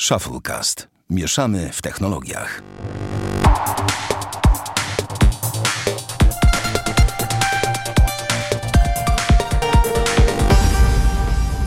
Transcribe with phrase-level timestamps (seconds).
[0.00, 0.88] Shufflecast.
[1.10, 2.62] Mieszamy w technologiach.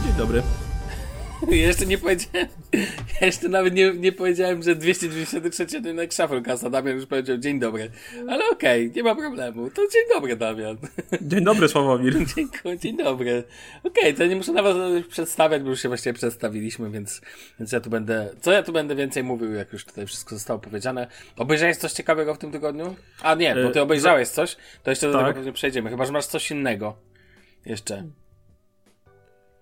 [0.04, 0.44] Dzień dobry.
[1.52, 2.48] Jeszcze nie powiedziałem,
[3.22, 6.70] jeszcze nawet nie, nie powiedziałem, że 293 odcinek Shufflecasta.
[6.70, 7.92] Damian już powiedział dzień dobry.
[8.30, 9.70] Ale okej, nie ma problemu.
[9.70, 10.78] To dzień dobry, Damian.
[11.22, 12.26] Dzień dobry, Sławomir.
[12.36, 13.44] Dziękuję, dzień dobry.
[13.84, 17.22] Okej, to nie muszę nawet przedstawiać, bo już się właściwie przedstawiliśmy, więc,
[17.60, 20.60] więc ja tu będę, co ja tu będę więcej mówił, jak już tutaj wszystko zostało
[20.60, 21.08] powiedziane.
[21.38, 22.96] Obejrzałeś coś ciekawego w tym tygodniu?
[23.22, 25.22] A nie, bo ty E, obejrzałeś coś, to jeszcze do tak.
[25.22, 26.96] tego pewnie przejdziemy, chyba, że masz coś innego.
[27.66, 28.04] Jeszcze.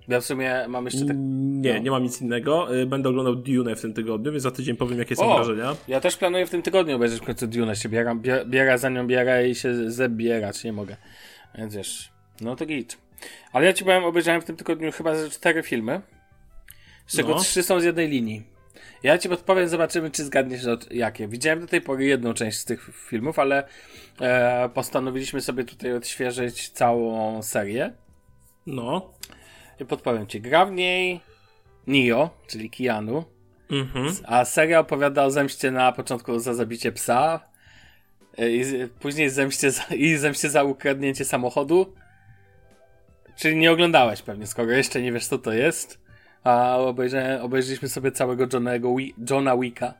[0.08, 1.16] Ja w sumie mam jeszcze tak...
[1.20, 1.80] Nie, No.
[1.80, 2.76] nie mam nic innego.
[2.76, 5.36] Y, Będę oglądał Dune w tym tygodniu, więc za tydzień powiem, jakie są O!
[5.36, 5.76] wrażenia.
[5.88, 8.90] Ja też planuję w tym tygodniu obejrzeć w końcu Dune, się bieram, bie- biera za
[8.90, 10.98] nią biera i się zebierać nie mogę.
[11.58, 12.98] Więc wiesz, no to git.
[13.52, 16.02] Ale ja ci powiem, obejrzałem w tym tygodniu chyba ze cztery filmy,
[17.08, 17.40] z czego No.
[17.40, 18.44] trzy są z jednej linii.
[19.04, 21.28] Ja ci podpowiem, zobaczymy, czy zgadniesz jakie.
[21.28, 23.68] Widziałem do tej pory jedną część z tych filmów, ale
[24.22, 27.94] e, postanowiliśmy sobie tutaj odświeżyć całą serię.
[28.66, 29.14] No.
[29.86, 31.20] Podpowiem ci, gra w niej
[31.88, 33.24] Neo, czyli Keanu,
[33.72, 34.14] Mhm.
[34.26, 37.40] a seria opowiada o zemście na początku za zabicie psa,
[38.38, 41.94] e, i później zemście za, i zemście za ukradnięcie samochodu.
[43.36, 46.02] Czyli nie oglądałeś pewnie, skoro jeszcze nie wiesz co to jest.
[46.44, 48.96] A obejrzę, obejrzeliśmy sobie całego Johnego
[49.30, 49.94] Johna Wicka.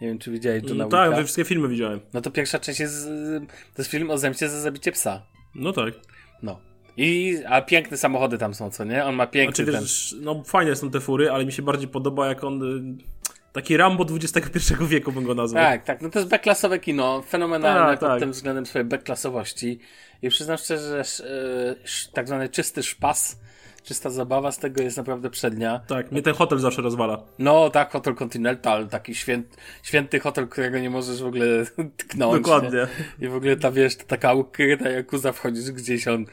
[0.00, 1.22] Nie wiem, czy widziałeś Johna No, tak, Wicka.
[1.24, 2.00] wszystkie filmy widziałem.
[2.12, 3.40] No to pierwsza część jest, y,
[3.74, 5.22] to jest film o zemście za zabicie psa.
[5.54, 5.94] No tak.
[6.42, 6.60] No.
[6.98, 9.04] I, a piękne samochody tam są, co nie?
[9.04, 9.80] On ma piękny Znaczy, ten...
[9.82, 12.62] wiesz, no fajne są te fury, ale mi się bardziej podoba, jak on...
[13.00, 13.18] y,
[13.52, 15.64] Taki Rambo XXI wieku bym go nazwał.
[15.64, 16.02] Tak, tak.
[16.02, 18.20] No to jest B-klasowe kino, fenomenalne Tak, pod tak.
[18.20, 19.78] tym względem swojej B-klasowości.
[20.22, 23.40] I przyznam szczerze, że sz- tak zwany czysty szpas,
[23.84, 25.80] czysta zabawa z tego jest naprawdę przednia.
[25.86, 27.22] Tak, mnie ten hotel zawsze rozwala.
[27.38, 31.46] No tak, Hotel Continental, taki święt, święty hotel, którego nie możesz w ogóle
[31.96, 32.42] tknąć.
[32.42, 32.70] Dokładnie.
[33.18, 33.26] Nie?
[33.26, 36.24] I w ogóle ta, wiesz, taka ukryta jakuza wchodzisz gdzieś on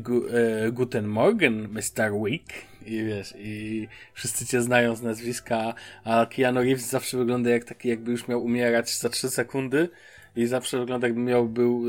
[0.00, 2.12] gu, e, Guten Morgen, Mr.
[2.12, 2.44] Week.
[2.86, 7.88] I wiesz, i wszyscy cię znają z nazwiska, a Keanu Reeves zawsze wygląda jak taki,
[7.88, 9.88] jakby już miał umierać za 3 sekundy
[10.36, 11.84] i zawsze wygląda jakby miał, był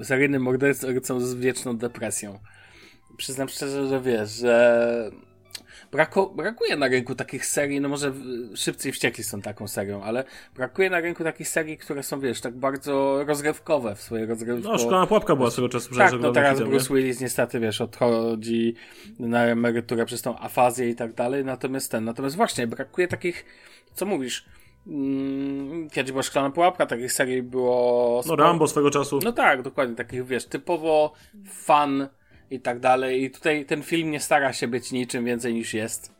[0.00, 2.38] y, seryjnym mordercą z wieczną depresją.
[3.16, 5.10] Przyznam szczerze, że wiesz, że
[5.92, 8.12] brako, brakuje na rynku takich serii, no może
[8.54, 12.40] Szybcy i Wściekli są taką serią, ale brakuje na rynku takich serii, które są, wiesz,
[12.40, 14.68] tak bardzo rozrywkowe w swojej rozrywce.
[14.68, 15.88] No, szklana pułapka była swego czasu.
[15.88, 16.94] Tak, przecież no oglądam teraz hitem, Bruce?
[16.94, 18.74] Willis niestety, wiesz, odchodzi
[19.18, 23.44] na emeryturę przez tą afazję i tak dalej, natomiast ten, natomiast właśnie brakuje takich,
[23.94, 24.44] co mówisz,
[24.86, 28.14] mm, kiedyś była Szklana Pułapka, takich serii było...
[28.16, 28.44] No, sporo.
[28.44, 29.20] Rambo swego czasu.
[29.24, 31.12] No tak, dokładnie, takich, wiesz, typowo
[31.46, 32.08] fan
[32.52, 36.12] i tak dalej i tutaj ten film nie stara się być niczym więcej niż jest.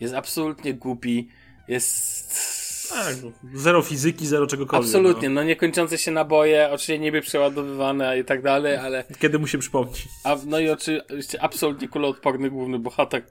[0.00, 1.28] Jest absolutnie głupi,
[1.68, 2.56] jest...
[2.88, 4.86] Tak, no, zero fizyki, zero czegokolwiek.
[4.88, 9.16] Absolutnie, no niekończące się naboje, oczywiście niby przeładowywane i tak dalej, ale No.
[9.18, 9.92] Kiedy mu się przypomni?
[10.24, 13.22] a, no i oczywiście absolutnie kuloodporny główny bohater.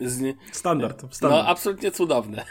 [0.00, 0.34] Z nie...
[0.52, 1.48] Standard, No, standard.
[1.48, 2.44] absolutnie cudowne.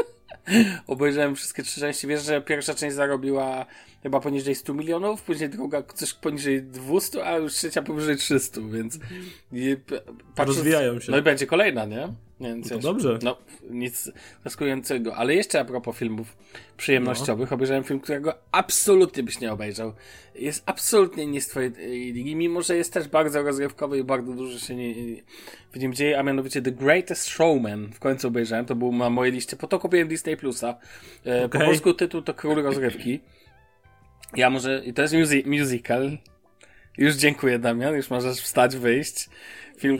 [0.86, 2.06] Obejrzałem wszystkie trzy części.
[2.06, 3.66] Wiesz, że pierwsza część zarobiła
[4.06, 8.98] chyba poniżej 100 milionów, później druga coś poniżej 200, a już trzecia powyżej 300, więc
[9.52, 9.76] i,
[10.34, 11.12] patrząc- Rozwijają się.
[11.12, 12.08] No i będzie kolejna, nie?
[12.40, 13.18] Więc wiesz, dobrze.
[13.22, 13.36] No,
[13.70, 14.10] nic
[14.44, 15.16] zaskakującego.
[15.16, 16.36] Ale jeszcze a propos filmów
[16.76, 19.92] przyjemnościowych, obejrzałem film, którego absolutnie byś nie obejrzał.
[20.34, 21.72] Jest absolutnie nie z twojej
[22.12, 24.94] ligi, mimo że jest też bardzo rozrywkowy i bardzo dużo się nie,
[25.72, 27.92] w nim dzieje, a mianowicie The Greatest Showman.
[27.92, 30.76] W końcu obejrzałem, to był na mojej liście, po to kupiłem Disney Plusa.
[31.24, 33.20] E, Po polsku tytuł to Król Rozrywki.
[34.34, 36.18] Ja może, i to jest musi- musical.
[36.98, 39.28] Już dziękuję, Damian, już możesz wstać, wyjść.
[39.78, 39.98] Film,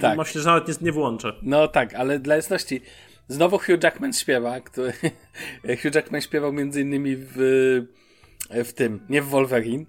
[0.00, 0.18] tak.
[0.18, 1.32] Myślę, że nawet nie, nie włączę.
[1.42, 2.80] No tak, ale dla jasności,
[3.28, 4.92] znowu Hugh Jackman śpiewa, który
[5.82, 7.36] Hugh Jackman śpiewał między innymi w,
[8.50, 9.84] w tym, nie w Wolverine,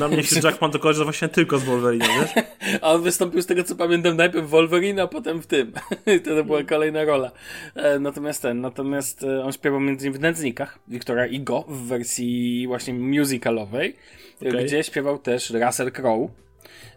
[0.00, 2.44] Na mnie się Jackman to kojarzy właśnie tylko z Wolverine, wiesz?
[2.82, 5.72] a on wystąpił z tego co pamiętam najpierw w Wolverine, a potem w tym.
[6.24, 7.30] to była kolejna rola.
[7.74, 12.64] E, Natomiast ten, natomiast e, on śpiewał między innymi w Nędznikach, Wiktora Igo w wersji
[12.66, 13.96] właśnie musicalowej,
[14.42, 14.64] e, Okej.
[14.64, 16.28] gdzie śpiewał też Russell Crowe.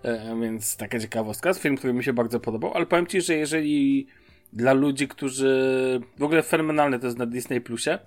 [0.04, 1.54] E, Więc taka ciekawostka.
[1.54, 4.08] Film, który mi się bardzo podobał, ale powiem Ci, że jeżeli
[4.54, 8.00] dla ludzi, którzy w ogóle fenomenalne to jest na Disney Plusie,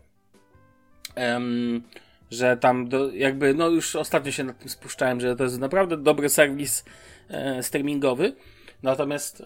[1.14, 1.82] em,
[2.30, 5.96] że tam do, jakby, no już ostatnio się nad tym spuszczałem, że to jest naprawdę
[5.96, 6.84] dobry serwis
[7.28, 8.32] e, streamingowy.
[8.82, 9.42] Natomiast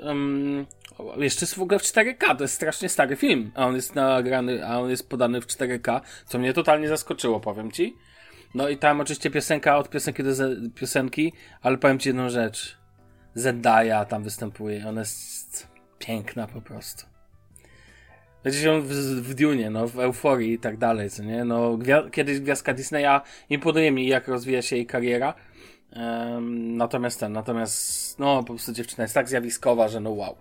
[0.98, 3.94] o, jeszcze jest w ogóle w 4K, to jest strasznie stary film, a on jest
[3.94, 7.96] nagrany, a on jest podany w 4K, co mnie totalnie zaskoczyło, powiem ci.
[8.54, 10.30] No i tam oczywiście piosenka od piosenki do
[10.74, 11.32] piosenki,
[11.62, 12.78] ale powiem ci jedną rzecz.
[13.34, 17.07] Zendaya tam występuje, ona jest piękna po prostu.
[18.44, 18.88] Będzie się w,
[19.22, 21.44] w Dune, no, w euforii i tak dalej, co nie?
[21.44, 23.20] No, gwia- kiedyś gwiazdka Disneya
[23.50, 25.34] imponuje mi, jak rozwija się jej kariera.
[25.96, 30.36] Um, natomiast ten, natomiast, no, po prostu dziewczyna jest tak zjawiskowa, że no wow.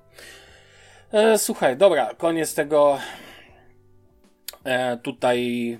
[1.11, 2.99] E, słuchaj, dobra, koniec tego
[4.63, 5.79] e, tutaj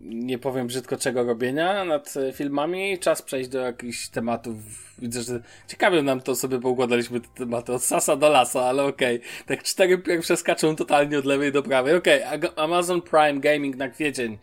[0.00, 2.98] nie powiem brzydko czego robienia nad e, filmami.
[2.98, 4.56] Czas przejść do jakichś tematów.
[4.98, 9.16] Widzę, że ciekawie nam to sobie poukładaliśmy te tematy od sasa do lasa, ale okej.
[9.16, 9.28] Okay.
[9.46, 11.94] Tak cztery pierwsze skaczą totalnie od lewej do prawej.
[11.94, 12.56] Okej, okay.
[12.56, 14.38] Amazon Prime Gaming na kwiecień.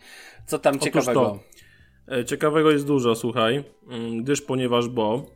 [0.46, 1.38] Co tam Otóż ciekawego?
[2.06, 2.16] To.
[2.16, 5.26] E, ciekawego jest dużo, słuchaj, mm, gdyż ponieważ, bo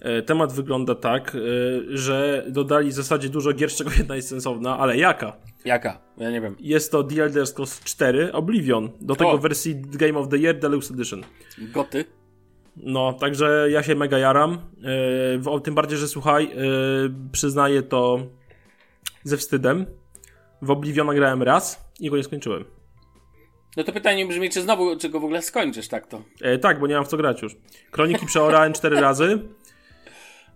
[0.00, 1.36] e, temat wygląda tak,
[1.88, 5.36] że dodali w zasadzie dużo gier, z czego jedna jest sensowna, ale jaka?
[5.64, 5.98] Jaka?
[6.18, 6.56] Ja nie wiem.
[6.60, 8.90] Jest to The Elder Scrolls 4 Oblivion.
[9.00, 9.38] Do tego o.
[9.38, 11.24] wersji Game of the Year Deluxe Edition.
[11.58, 12.04] Goty.
[12.76, 14.58] No, także ja się mega jaram.
[15.44, 18.18] Yy, tym bardziej, że słuchaj, yy, przyznaję to
[19.24, 19.86] ze wstydem.
[20.62, 22.64] W Obliviona grałem raz i go nie skończyłem.
[23.76, 26.22] No to pytanie brzmi, czy znowu, czy go w ogóle skończysz tak to?
[26.40, 27.56] E, tak, bo nie mam w co grać już.
[27.90, 29.38] Kroniki przeorałem cztery razy.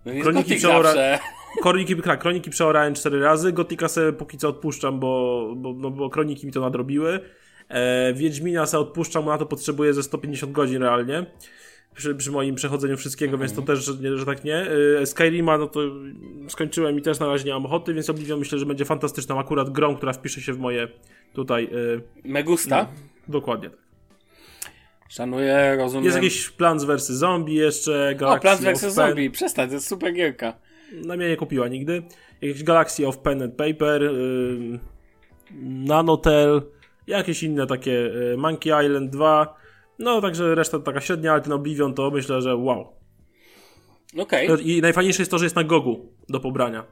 [0.05, 1.19] No Kroniki przeorałem.
[1.61, 6.47] Kroniki, kroniki przeorałem cztery razy, Gotika sobie póki co odpuszczam, bo, bo, no, bo kroniki
[6.47, 7.19] mi to nadrobiły.
[7.69, 11.25] E, Wiedźmina sobie odpuszczam, bo na to potrzebuję ze 150 godzin realnie.
[11.95, 13.41] Przy, przy moim przechodzeniu wszystkiego, mm -hmm.
[13.41, 13.77] więc to mhm.
[13.77, 14.67] też, że, że tak nie.
[15.01, 15.79] E, Skyrima, no to
[16.49, 19.69] skończyłem i też na razie nie mam ochoty, więc Oblivion myślę, że będzie fantastyczną akurat
[19.69, 20.87] grą, która wpisze się w moje
[21.33, 21.69] tutaj...
[22.25, 22.83] E, Megusta?
[22.83, 22.87] No,
[23.33, 23.79] dokładnie tak.
[25.09, 26.05] Szanuję, rozumiem.
[26.05, 27.07] Jest jakiś Plants vs.
[27.07, 28.93] Zombie jeszcze, Galaxy O, Plants vs.
[28.93, 32.03] Zombie, przestań, to jest super gierka na mnie nie kupiła nigdy.
[32.41, 34.79] Jakieś Galaxy of Pen and Paper, yy,
[35.61, 36.61] Nanotel,
[37.07, 39.55] jakieś inne takie, yy, Monkey Island 2.
[39.99, 42.93] No, także reszta taka średnia, ale ten Oblivion to myślę, że wow.
[44.17, 44.47] Okej.
[44.47, 44.63] Okay.
[44.63, 46.83] I najfajniejsze jest to, że jest na Gogu do pobrania.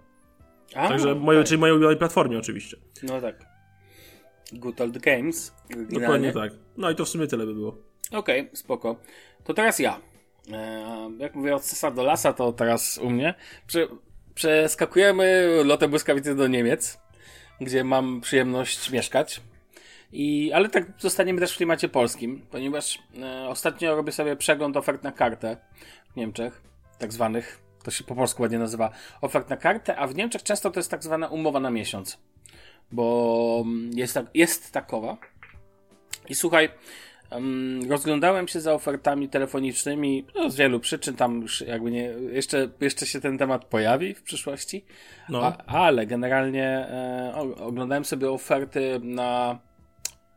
[0.75, 1.23] A, Także okay.
[1.23, 2.77] moje, czyli mojej ulubionej platformie oczywiście.
[3.03, 3.45] No tak.
[4.53, 5.53] Good Old Games.
[5.89, 6.51] Dokładnie tak.
[6.77, 7.77] No i to w sumie tyle by było.
[8.11, 8.99] Okej, okay, spoko.
[9.43, 10.01] To teraz ja.
[10.51, 13.33] E, jak mówię od sesa do lasa, to teraz u mnie.
[13.67, 13.87] Prze
[14.35, 16.99] przeskakujemy lotem błyskawicy do Niemiec,
[17.61, 19.41] gdzie mam przyjemność mieszkać.
[20.11, 25.03] I, ale tak zostaniemy też w klimacie polskim, ponieważ e, ostatnio robię sobie przegląd ofert
[25.03, 25.57] na kartę
[26.13, 26.61] w Niemczech,
[26.99, 28.91] tak zwanych, to się po polsku ładnie nazywa
[29.21, 32.17] ofert na kartę, a w Niemczech często to jest tak zwana umowa na miesiąc,
[32.91, 35.17] bo mm, jest, tak, jest takowa.
[36.29, 36.69] I słuchaj,
[37.89, 43.05] rozglądałem się za ofertami telefonicznymi no, z wielu przyczyn, tam już jakby nie, jeszcze, jeszcze
[43.05, 44.85] się ten temat pojawi w przyszłości,
[45.29, 45.43] no.
[45.43, 49.59] A, ale generalnie e, oglądałem sobie oferty na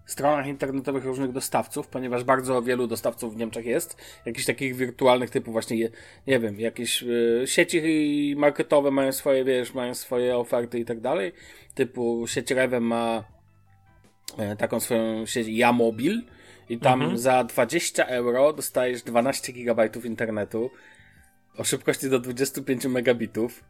[0.08, 3.96] stronach internetowych różnych dostawców, ponieważ bardzo wielu dostawców w Niemczech jest,
[4.26, 5.76] jakichś takich wirtualnych typów właśnie,
[6.26, 11.32] nie wiem, jakieś e, sieci marketowe mają swoje, wiesz, mają swoje oferty i tak dalej,
[11.74, 13.24] typu sieć Rewem ma
[14.38, 16.22] e, taką swoją sieć Jamobil,
[16.68, 17.18] i tam mhm.
[17.18, 20.70] za 20 euro dostajesz 12 gigabajtów internetu
[21.56, 23.64] o szybkości do 25 megabitów.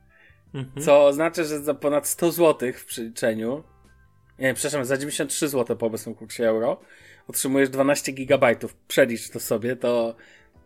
[0.54, 0.84] Mhm.
[0.84, 3.64] Co oznacza, że za ponad 100 zł w przeliczeniu,
[4.38, 6.80] nie, przepraszam, za 93 zł po obecnym kursie euro,
[7.28, 8.74] otrzymujesz 12 gigabajtów.
[8.74, 10.16] Przelicz to sobie, to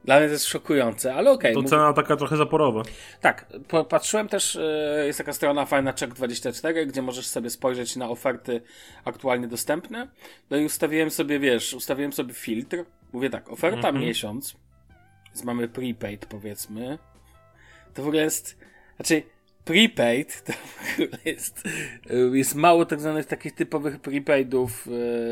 [0.05, 1.53] dla mnie to jest szokujące, ale okej.
[1.53, 2.83] Okay, to cena taka trochę zaporowa.
[3.21, 3.47] Tak,
[3.89, 8.61] patrzyłem też, e, jest taka strona fajna Check24, gdzie możesz sobie spojrzeć na oferty
[9.05, 10.09] aktualnie dostępne.
[10.51, 12.85] No i ustawiłem sobie, wiesz, ustawiłem sobie filtr.
[13.13, 14.07] Mówię tak, oferta mm -hmm.
[14.07, 14.57] miesiąc,
[15.27, 16.99] więc mamy prepaid powiedzmy.
[17.95, 18.59] To w ogóle jest,
[18.97, 19.23] znaczy
[19.65, 21.63] prepaid to w ogóle jest,
[22.11, 24.91] e, jest mało tak zwanych takich typowych prepaidów e,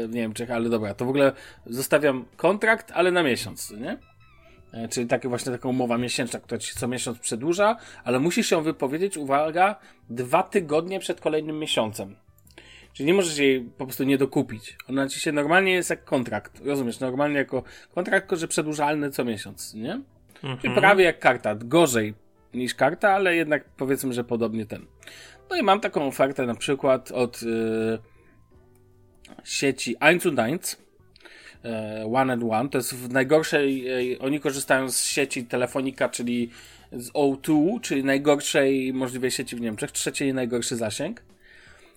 [0.09, 1.33] w Niemczech, ale dobra, to w ogóle
[1.67, 4.10] zostawiam kontrakt, ale na miesiąc, nie?
[4.73, 8.62] E, czyli takie właśnie taka umowa miesięczna, która ci co miesiąc przedłuża, ale musisz ją
[8.62, 9.77] wypowiedzieć, uwaga,
[10.11, 12.17] dwa tygodnie przed kolejnym miesiącem.
[12.93, 14.77] Czyli nie możesz jej po prostu nie dokupić.
[14.89, 16.61] Ona ci się normalnie jest jak kontrakt.
[16.65, 17.00] Rozumiesz?
[17.00, 17.62] Normalnie jako
[17.95, 20.00] kontrakt, tylko że przedłużalny co miesiąc, nie?
[20.35, 20.59] Mhm.
[20.59, 21.55] Czyli prawie jak karta.
[21.55, 22.15] Gorzej
[22.55, 24.87] niż karta, ale jednak powiedzmy, że podobnie ten.
[25.50, 27.99] No i mam taką ofertę na przykład od yy,
[29.45, 30.59] sieci 1 und 1 E,
[32.12, 32.69] one and One.
[32.69, 36.50] To jest w najgorszej, e, oni korzystają z sieci telefonika, czyli
[36.93, 41.23] z O2, czyli najgorszej możliwej sieci w Niemczech, trzeciej najgorszy zasięg.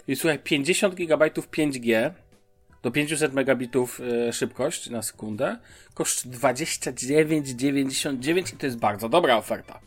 [0.07, 2.11] I słuchaj, 50 GB 5G
[2.83, 5.57] do 500 megabitów e, szybkość na sekundę
[5.93, 9.79] koszt 29,99 i to jest bardzo dobra oferta.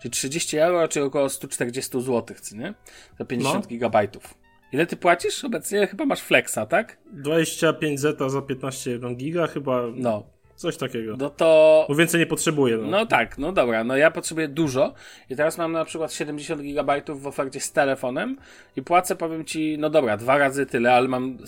[0.00, 2.74] Czyli 30 euro, czyli około 140 zł, nie?
[3.18, 3.68] Za 50 no.
[3.68, 4.34] gigabajtów.
[4.72, 5.86] Ile ty płacisz obecnie?
[5.86, 6.98] Chyba masz flexa, tak?
[7.12, 9.82] 25 zeta za 15 giga chyba.
[9.94, 10.26] No.
[10.56, 11.16] Coś takiego.
[11.18, 11.86] No to...
[11.88, 12.76] Bo więcej nie potrzebuję.
[12.76, 12.86] No.
[12.86, 14.94] No tak, no dobra, no ja potrzebuję dużo
[15.30, 18.36] i teraz mam na przykład 70 GB w ofercie z telefonem
[18.76, 21.38] i płacę, powiem ci, no dobra, dwa razy tyle, ale mam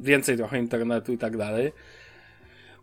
[0.00, 1.72] więcej trochę internetu i tak dalej.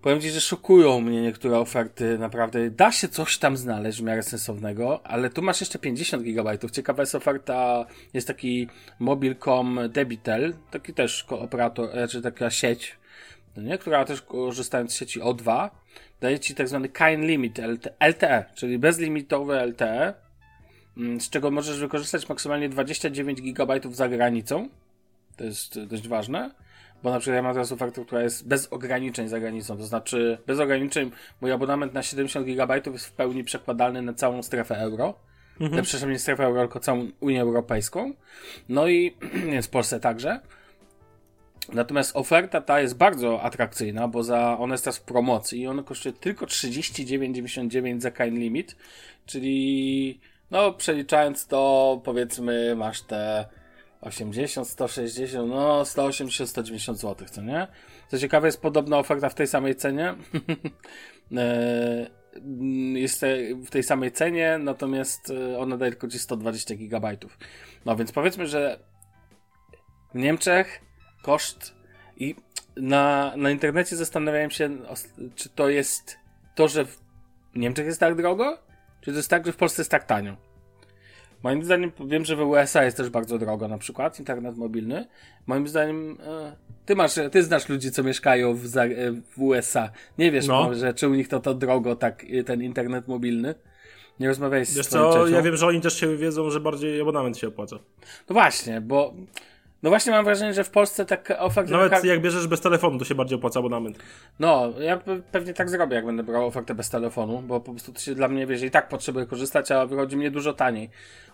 [0.01, 2.69] Powiem ci, że szokują mnie niektóre oferty, naprawdę.
[2.69, 6.57] Da się coś tam znaleźć w miarę sensownego, ale tu masz jeszcze 50 GB.
[6.71, 8.67] Ciekawa jest oferta, jest taki
[8.99, 12.97] Mobilcom Debitel, taki też operator, czy znaczy taka sieć,
[13.57, 13.77] no nie?
[13.77, 15.69] która też korzystając z sieci O2,
[16.21, 17.59] daje ci tak zwany Kind Limit
[17.99, 20.13] LTE, czyli bezlimitowe LTE,
[20.97, 24.69] mm, z czego możesz wykorzystać maksymalnie 29 GB za granicą.
[25.39, 26.51] To jest dość ważne
[27.03, 30.37] bo na przykład ja mam teraz ofertę, która jest bez ograniczeń za granicą, to znaczy
[30.47, 35.13] bez ograniczeń mój abonament na 70 GB jest w pełni przekładalny na całą strefę euro.
[35.59, 35.83] Mhm.
[35.83, 38.13] Przepraszam, nie strefę euro, tylko całą Unię Europejską.
[38.69, 39.15] No i
[39.63, 40.39] w Polsce także.
[41.73, 45.83] Natomiast oferta ta jest bardzo atrakcyjna, bo za, ona jest teraz w promocji i ona
[45.83, 48.75] kosztuje tylko 39,99 za kind limit,
[49.25, 50.19] czyli
[50.51, 53.45] no przeliczając to powiedzmy masz te
[54.01, 57.67] 80, 160, no 180, 190 zł, co nie?
[58.07, 60.15] Co ciekawe, jest podobna oferta w tej samej cenie.
[61.37, 62.09] E,
[62.93, 63.25] jest
[63.65, 67.17] w tej samej cenie, natomiast e, ona daje tylko ci 120 GB.
[67.85, 68.79] No więc powiedzmy, że
[70.13, 70.81] w Niemczech
[71.21, 71.75] koszt
[72.17, 72.35] i
[72.75, 74.77] na, na internecie zastanawiałem się,
[75.35, 76.17] czy to jest
[76.55, 76.99] to, że w
[77.55, 78.57] Niemczech jest tak drogo,
[79.01, 80.48] czy to jest tak, że w Polsce jest tak tanio.
[81.43, 85.07] Moim zdaniem, wiem, że w USA jest też bardzo drogo na przykład, internet mobilny.
[85.47, 86.55] Moim zdaniem, e,
[86.85, 89.89] ty masz, ty znasz ludzi, co mieszkają w, e, w USA.
[90.17, 90.73] Nie wiesz no.
[90.73, 93.55] że czy u nich to to drogo, tak, e, ten internet mobilny.
[94.19, 97.37] Nie rozmawiaj z Wiesz co, ja wiem, że oni też się wiedzą, że bardziej abonament
[97.37, 97.79] się opłaca.
[98.29, 99.13] No właśnie, bo
[99.83, 101.71] no właśnie mam wrażenie, że w Polsce tak oferty...
[101.71, 103.99] Nawet jak bierzesz bez telefonu, to się bardziej opłaca abonament.
[104.39, 104.99] No, ja
[105.31, 108.27] pewnie tak zrobię, jak będę brał ofertę bez telefonu, bo po prostu to się dla
[108.27, 110.89] mnie, wiesz, i tak potrzebuję korzystać, a wychodzi mnie dużo taniej.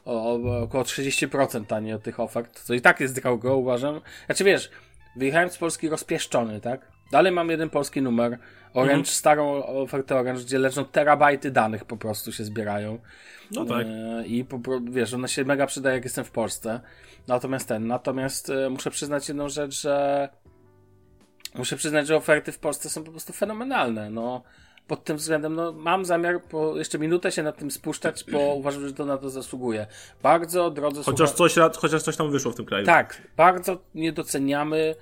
[0.06, 4.02] O, o, około 30% taniej od tych ofert, co i tak jest drogo, uważam.
[4.26, 4.70] Znaczy wiesz,
[5.16, 6.95] wyjechałem z Polski rozpieszczony, tak?
[7.12, 8.38] Dalej mam jeden polski numer,
[8.74, 9.06] Orange, mhm.
[9.06, 13.00] starą ofertę Orange, gdzie leżą terabajty danych po prostu się zbierają.
[13.52, 13.88] No tak.
[13.88, 16.80] E, I po, wiesz, ona się mega przydaje, jak jestem w Polsce.
[17.28, 20.30] Natomiast ten, natomiast e, muszę przyznać jedną rzecz, że
[21.56, 24.10] muszę przyznać, że oferty w Polsce są po prostu fenomenalne.
[24.10, 24.44] No,
[24.88, 28.88] pod tym względem, no, mam zamiar po jeszcze minutę się nad tym spuszczać, bo uważam,
[28.88, 29.88] że to na to zasługuje.
[30.24, 32.86] Bardzo drodzy chociaż coś, chociaż coś tam wyszło w tym kraju.
[32.86, 34.96] Tak, bardzo nie doceniamy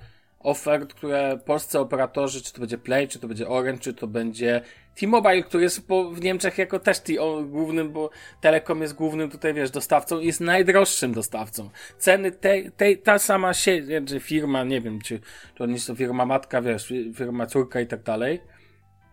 [0.44, 4.60] ofert, które polscy operatorzy, czy to będzie Play, czy to będzie Orange, czy to będzie
[4.94, 7.12] T-Mobile, który jest po, w Niemczech jako też t
[7.44, 8.10] głównym, bo
[8.40, 11.70] Telekom jest głównym tutaj, wiesz, dostawcą jest najdroższym dostawcą.
[11.98, 15.20] Ceny tej, tej, ta sama sieć, czy firma, nie wiem, czy
[15.54, 18.40] to nie jest to firma matka, wiesz, firma córka i tak dalej.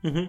[0.03, 0.27] Mhm.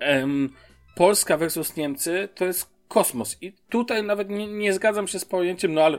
[0.00, 0.50] Um,
[0.94, 3.38] Polska versus Niemcy to jest kosmos.
[3.40, 5.98] I tutaj nawet nie, nie zgadzam się z pojęciem, no ale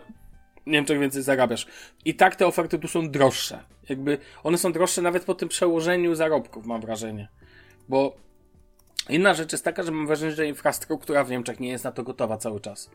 [0.68, 1.68] w Niemczech więcej zarabiasz.
[2.06, 3.64] I tak te oferty tu są droższe.
[3.90, 7.28] Jakby one są droższe nawet po tym przełożeniu zarobków, mam wrażenie.
[7.90, 8.16] Bo
[9.10, 12.04] inna rzecz jest taka, że mam wrażenie, że infrastruktura w Niemczech nie jest na to
[12.04, 12.90] gotowa cały czas.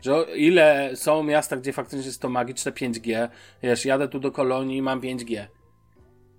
[0.00, 3.28] Że ile są miasta, gdzie faktycznie jest to magiczne 5G,
[3.62, 5.46] wiesz, jadę tu do kolonii i mam 5G.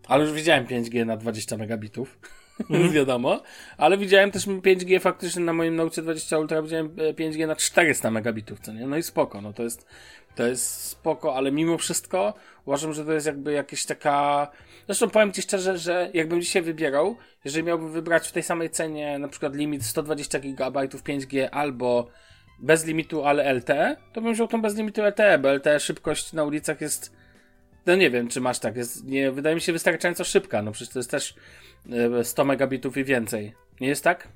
[0.07, 2.17] Ale już widziałem 5G na 20 megabitów.
[2.69, 2.91] Mm.
[2.91, 3.43] wiadomo,
[3.77, 8.59] ale widziałem też 5G faktycznie na moim Note 20 Ultra widziałem 5G na 400 megabitów,
[8.59, 8.87] co nie?
[8.87, 9.87] No i spoko, no to jest
[10.35, 12.33] to jest spoko, ale mimo wszystko
[12.65, 14.47] uważam, że to jest jakby jakieś taka.
[14.85, 19.19] Zresztą powiem Ci szczerze, że jakbym dzisiaj wybierał, jeżeli miałbym wybrać w tej samej cenie
[19.19, 22.07] na przykład limit 120 GB 5G albo
[22.59, 26.43] bez limitu, ale LTE, to bym wziął tą bez limitu LTE, bo LTE szybkość na
[26.43, 27.13] ulicach jest.
[27.85, 28.75] No nie wiem, czy masz tak.
[28.75, 30.61] Jest, nie, wydaje mi się wystarczająco szybka.
[30.61, 31.35] No przecież to jest też
[32.23, 33.53] 100 e, megabitów i więcej.
[33.81, 34.27] Nie jest tak?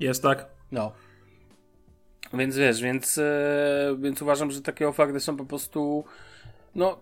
[0.00, 0.46] Jest tak.
[0.72, 0.92] No.
[2.34, 6.04] Więc wiesz, więc, e, więc uważam, że takie oferty są po prostu,
[6.74, 7.00] no,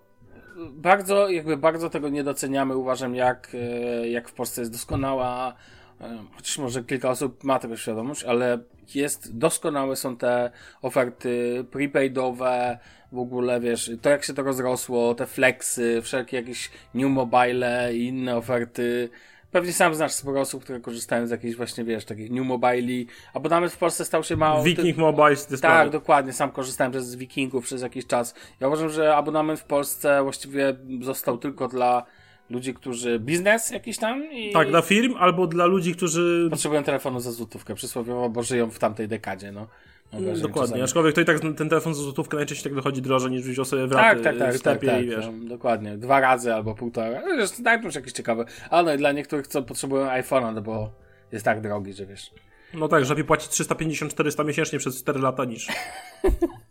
[0.70, 2.76] bardzo, jakby bardzo tego nie doceniamy.
[2.76, 5.54] Uważam, jak, e, jak w Polsce jest doskonała,
[6.00, 8.58] e, chociaż może kilka osób ma tego świadomość, ale
[8.94, 10.50] jest, doskonałe są te
[10.82, 12.78] oferty prepaidowe,
[13.12, 18.06] w ogóle, wiesz, to jak się to rozrosło, te flexy, wszelkie jakieś new mobile i
[18.06, 19.10] inne oferty,
[19.50, 23.04] Pewnie sam znasz sporo osób, które korzystają z jakichś właśnie, wiesz, takich New Mobile,
[23.34, 24.62] abonament w Polsce stał się mało...
[24.62, 25.00] Viking ty...
[25.00, 25.36] Mobile.
[25.60, 28.34] Tak, dokładnie, sam korzystałem z Wikingów przez jakiś czas.
[28.60, 32.06] Ja uważam, że abonament w Polsce właściwie został tylko dla
[32.50, 34.52] ludzi, którzy biznes jakiś tam i...
[34.52, 36.48] Tak, dla firm albo dla ludzi, którzy...
[36.50, 39.66] Potrzebują telefonu za złotówkę, przysłowiowo, bo żyją w tamtej dekadzie, no.
[40.12, 40.82] Wrażenie, Dokładnie, czasami.
[40.82, 43.86] aczkolwiek to i tak ten telefon za złotówkę najczęściej tak wychodzi drożej niż wziąć sobie
[43.86, 45.26] w raty, tak, tak, tak, w sklepie tak, tak, i wiesz.
[45.26, 47.22] No, dokładnie, dwa razy albo półtora.
[47.36, 48.44] Zresztą tak, już jakieś ciekawe.
[48.70, 50.92] Ale no i dla niektórych, co potrzebują iPhone'a, no bo
[51.32, 52.30] jest tak drogi, że wiesz.
[52.74, 55.68] No tak, że lepiej płacić 350-400 miesięcznie przez 4 lata niż...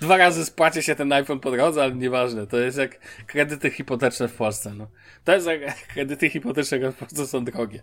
[0.00, 2.46] Dwa razy spłaci się ten iPhone po drodze, ale nieważne.
[2.46, 4.74] To jest jak kredyty hipoteczne w Polsce.
[4.74, 4.86] No.
[5.24, 5.60] To jest jak
[5.94, 7.82] kredyty hipoteczne w Polsce są drogie.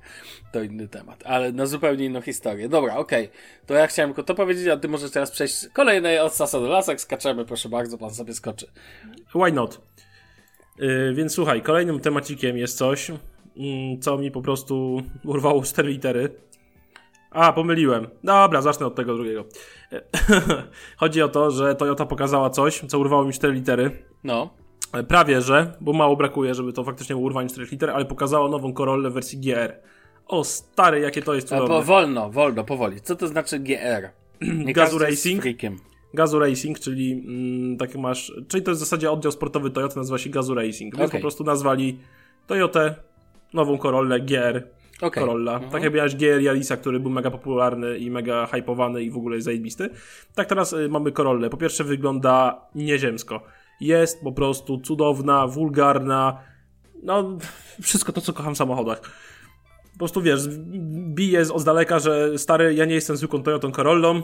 [0.51, 2.69] To inny temat, ale na zupełnie inną historię.
[2.69, 3.25] Dobra, okej.
[3.25, 3.37] Okay.
[3.65, 6.67] To ja chciałem tylko to powiedzieć, a ty możesz teraz przejść kolejnej od sasa do
[6.67, 7.01] lasek.
[7.01, 8.67] Skaczemy, proszę bardzo, pan sobie skoczy.
[9.35, 9.81] Why not?
[10.79, 13.09] Yy, więc słuchaj, kolejnym temacikiem jest coś,
[13.55, 16.29] yy, co mi po prostu urwało cztery litery.
[17.33, 18.07] A, pomyliłem.
[18.23, 19.45] Dobra, zacznę od tego drugiego.
[20.97, 23.91] Chodzi o to, że Toyota pokazała coś, co urwało mi 4 litery.
[24.23, 24.49] No.
[25.07, 28.73] Prawie, że, bo mało brakuje, żeby to faktycznie było urwanie 4 liter, ale pokazała nową
[28.73, 29.73] Corollę w wersji GR.
[30.27, 31.67] O stary, jakie to jest cudowne.
[31.67, 33.01] Po, wolno, wolno, powoli.
[33.01, 34.09] Co to znaczy GR?
[34.65, 35.43] Nie Gazu Racing.
[36.13, 40.17] Gazu Racing, czyli mm, tak masz, czyli to jest w zasadzie oddział sportowy Toyota, nazywa
[40.17, 40.97] się Gazu Racing.
[40.97, 41.19] Więc okay.
[41.19, 41.99] po prostu nazwali
[42.47, 42.95] Toyotę,
[43.53, 44.67] nową Corollę GR
[45.01, 45.23] okay.
[45.23, 45.53] Corolla.
[45.53, 45.71] Mhm.
[45.71, 49.35] Tak jak miałeś GR Yarisa, który był mega popularny i mega hypowany i w ogóle
[49.35, 49.89] jest zajebisty.
[50.35, 51.49] Tak teraz y, mamy Corollę.
[51.49, 53.43] Po pierwsze wygląda nieziemsko.
[53.81, 56.37] Jest po prostu cudowna, wulgarna,
[57.03, 57.37] no
[57.81, 59.01] wszystko to, co kocham w samochodach.
[59.93, 60.47] Po prostu wiesz,
[61.15, 64.21] bije z daleka, że stary, ja nie jestem zwykłą Toyotą Corollą,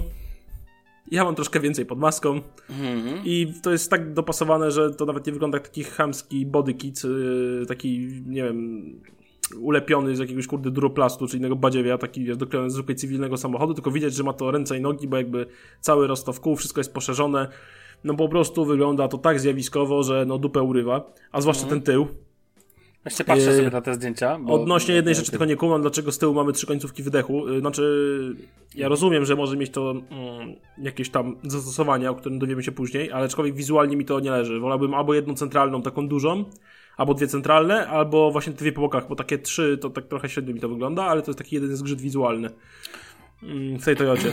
[1.12, 2.36] ja mam troszkę więcej pod maską
[2.70, 3.22] mm-hmm.
[3.26, 7.04] i to jest tak dopasowane, że to nawet nie wygląda jak taki chamski body kit,
[7.04, 8.84] yy, taki, nie wiem,
[9.56, 13.74] ulepiony z jakiegoś kurde duroplastu czy innego badziewia, taki wiesz, doklejony z zwykłej cywilnego samochodu,
[13.74, 15.46] tylko widać, że ma to ręce i nogi, bo jakby
[15.82, 17.48] cały rozstaw kół, wszystko jest poszerzone.
[18.04, 21.70] No po prostu wygląda to tak zjawiskowo, że no dupę urywa, a zwłaszcza mm.
[21.70, 22.08] ten tył.
[23.06, 24.40] Jeszcze patrzę sobie na te zdjęcia.
[24.40, 24.54] Bo...
[24.54, 27.48] Odnośnie jednej rzeczy tylko nie kumam, dlaczego z tyłu mamy trzy końcówki wydechu.
[27.48, 28.36] Y, znaczy,
[28.76, 33.12] ja rozumiem, że może mieć to mm, jakieś tam zastosowania, o którym dowiemy się później,
[33.12, 34.60] ale aczkolwiek wizualnie mi to nie leży.
[34.60, 36.46] Wolałbym albo jedną centralną, taką dużą,
[37.00, 40.54] albo dwie centralne, albo właśnie dwie po bokach, bo takie trzy to tak trochę średnio
[40.54, 42.50] mi to wygląda, ale to jest taki jeden zgrzyt wizualny
[43.44, 44.32] mm, w tej Toyocie.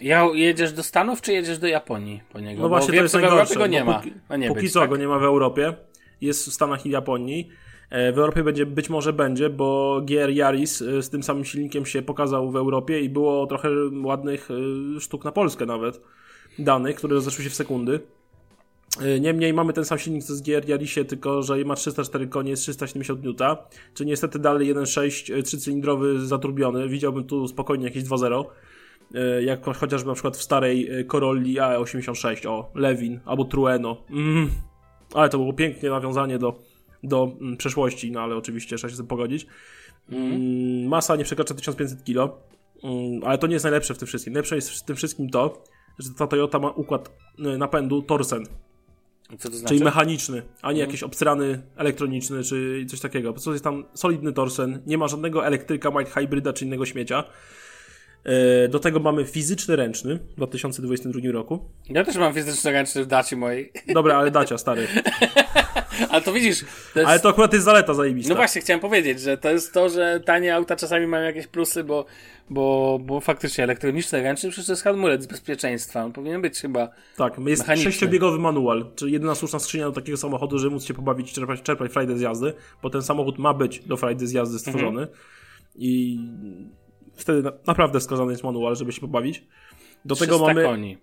[0.00, 2.62] Ja, jedziesz do Stanów, czy jedziesz do Japonii po niego?
[2.62, 3.58] No właśnie, Bo to jest najgorsze.
[3.58, 3.94] go nie ma.
[3.94, 4.90] Póki, nie póki być, co tak?
[4.90, 5.74] go nie ma w Europie.
[6.20, 7.48] Jest w Stanach i Japonii.
[7.90, 11.86] E, w Europie będzie, być może będzie, bo GR Yaris e, z tym samym silnikiem
[11.86, 13.68] się pokazał w Europie i było trochę
[14.04, 14.48] ładnych
[14.96, 16.00] e, sztuk na Polskę nawet
[16.58, 18.00] danych, które rozeszły się w sekundy.
[19.00, 22.50] Y, niemniej mamy ten sam silnik co z GR Yarisie, tylko że ma 304 konie,
[22.50, 23.56] jest 370 N,
[23.94, 26.88] czyli niestety dalej 1.6 trzycylindrowy zaturbiony.
[26.88, 28.44] Widziałbym tu spokojnie jakieś 2.0
[29.14, 33.96] y, jak chociażby na przykład w starej y, Corolli A86, o, Lewin albo Trueno.
[34.10, 34.50] Mm.
[35.14, 36.58] Ale to było pięknie nawiązanie do,
[37.02, 39.46] do mm, przeszłości, no ale oczywiście trzeba się z tym pogodzić.
[40.08, 40.88] Mm.
[40.88, 42.36] Masa nie przekracza 1500 kg,
[42.82, 44.32] mm, ale to nie jest najlepsze w tym wszystkim.
[44.32, 45.64] Najlepsze jest w tym wszystkim to,
[45.98, 48.44] że ta Toyota ma układ napędu Torsen.
[49.38, 49.74] Co to znaczy?
[49.74, 50.88] Czyli mechaniczny, a nie mhm.
[50.88, 53.28] jakiś obstrany elektroniczny, czy coś takiego.
[53.28, 57.24] Po prostu jest tam solidny torsen, nie ma żadnego elektryka, might hybryda czy innego śmiecia.
[58.26, 61.68] E, do tego mamy fizyczny ręczny w 2022 roku.
[61.88, 63.72] Ja też mam fizyczny ręczny w daci mojej.
[63.94, 64.86] Dobra, ale dacia, stary.
[66.10, 66.60] ale to widzisz.
[66.94, 67.10] To jest...
[67.10, 68.28] Ale to akurat jest zaleta zajebista.
[68.28, 71.84] No właśnie, chciałem powiedzieć, że to jest to, że tanie auta czasami mają jakieś plusy,
[71.84, 72.04] bo,
[72.50, 76.04] bo, bo faktycznie elektroniczny ręczny przecież to jest hamulec bezpieczeństwa.
[76.04, 76.88] On powinien być chyba.
[77.16, 81.32] Tak, jest sześciobiegowy manual, czyli jedyna słuszna skrzynia do takiego samochodu, żeby móc się pobawić,
[81.32, 85.00] czerpać, czerpać frajdę z jazdy, bo ten samochód ma być do frajdy z jazdy stworzony.
[85.00, 85.18] Mhm.
[85.78, 86.18] I
[87.16, 89.44] wtedy na, naprawdę wskazany jest manual, żeby się pobawić.
[90.04, 90.98] Do tego mamy koni.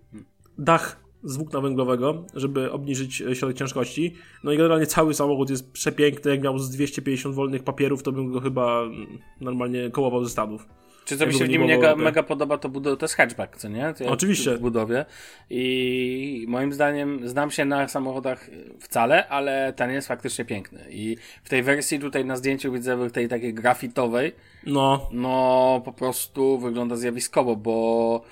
[0.58, 4.14] dach z włókna węglowego, żeby obniżyć e, środek ciężkości.
[4.44, 6.30] No i generalnie cały samochód jest przepiękny.
[6.30, 8.82] Jak miał z 250 wolnych papierów, to bym go chyba
[9.40, 10.66] normalnie kołował ze stadów.
[11.04, 13.68] Czy co mi się w nim mega, mega podoba, to, bud- to jest hatchback, co
[13.68, 13.94] nie?
[13.94, 14.56] To Oczywiście.
[14.56, 15.04] W budowie.
[15.50, 20.84] I moim zdaniem znam się na samochodach wcale, ale ten jest faktycznie piękny.
[20.90, 24.32] I w tej wersji tutaj na zdjęciu widzę tej takiej grafitowej.
[24.66, 25.08] No.
[25.12, 28.22] No, po prostu wygląda zjawiskowo, bo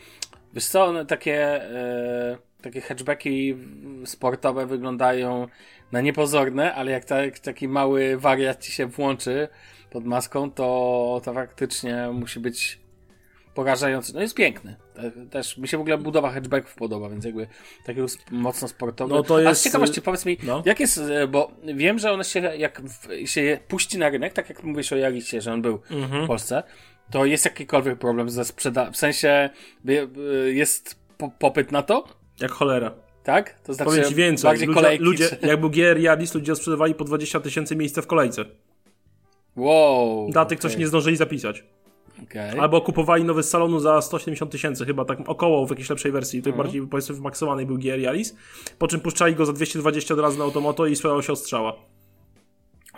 [0.55, 3.57] wiesz co, one takie, e, takie hatchbacki
[4.05, 5.49] sportowe wyglądają
[5.93, 9.49] na niepozorne, ale jak tak, taki mały wariat ci się włączy,
[9.93, 12.81] pod maską, to, to faktycznie musi być
[13.55, 14.15] porażający.
[14.15, 14.77] No jest piękny.
[15.31, 17.47] Też mi się w ogóle budowa hatchbacków podoba, więc jakby
[17.87, 18.01] taki
[18.31, 19.15] mocno sportowy.
[19.15, 19.51] No to jest...
[19.51, 20.63] A z ciekawości powiedz mi, no.
[20.67, 22.83] jak jest, e, bo wiem, że one się jak
[23.25, 26.25] się je puści na rynek, tak jak mówisz o Jaricie, że on był mhm.
[26.25, 26.63] w Polsce,
[27.11, 29.51] to jest jakikolwiek problem ze sprzedażą, w sensie
[30.47, 30.99] jest
[31.39, 32.05] popyt na to?
[32.41, 32.95] Jak cholera.
[33.23, 33.61] Tak?
[33.61, 34.49] To znaczy Powiem ci więcej.
[34.49, 35.47] Bardziej ludzie, kolejki, ludzie, czy...
[35.47, 38.45] jak był GR Yaris, ludzie sprzedawali po 20 tysięcy miejsca w kolejce.
[39.57, 40.31] Wow.
[40.31, 40.71] Dla tych, okay.
[40.71, 41.65] co się nie zdążyli zapisać.
[42.23, 42.61] Okay.
[42.61, 46.41] Albo kupowali nowy z salonu za 170 tysięcy, chyba tak około w jakiejś lepszej wersji,
[46.41, 46.65] tutaj mm.
[46.65, 48.37] bardziej powiedzmy wymaksowanej był GR Yaris,
[48.79, 51.73] po czym puszczali go za 220 od razu na automoto i swoją się ostrzała.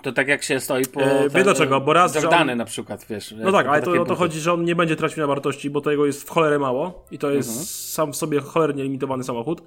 [0.02, 1.00] To tak jak się stoi po.
[1.00, 3.34] E, wie dlaczego, bo raz, Jordany on- na przykład, wiesz.
[3.36, 5.80] No tak, ale to o to chodzi, że on nie będzie tracił na wartości, bo
[5.80, 7.66] tego jest w cholerę mało i to jest Mhm.
[7.66, 9.62] sam w sobie cholernie limitowany samochód.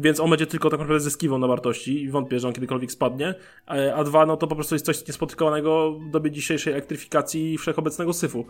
[0.00, 3.34] Więc on będzie tylko tak naprawdę zyskiwał na wartości i wątpię, że on kiedykolwiek spadnie.
[3.68, 7.58] E, A dwa, no to po prostu jest coś niespotykanego w dobie dzisiejszej elektryfikacji i
[7.58, 8.46] wszechobecnego syfu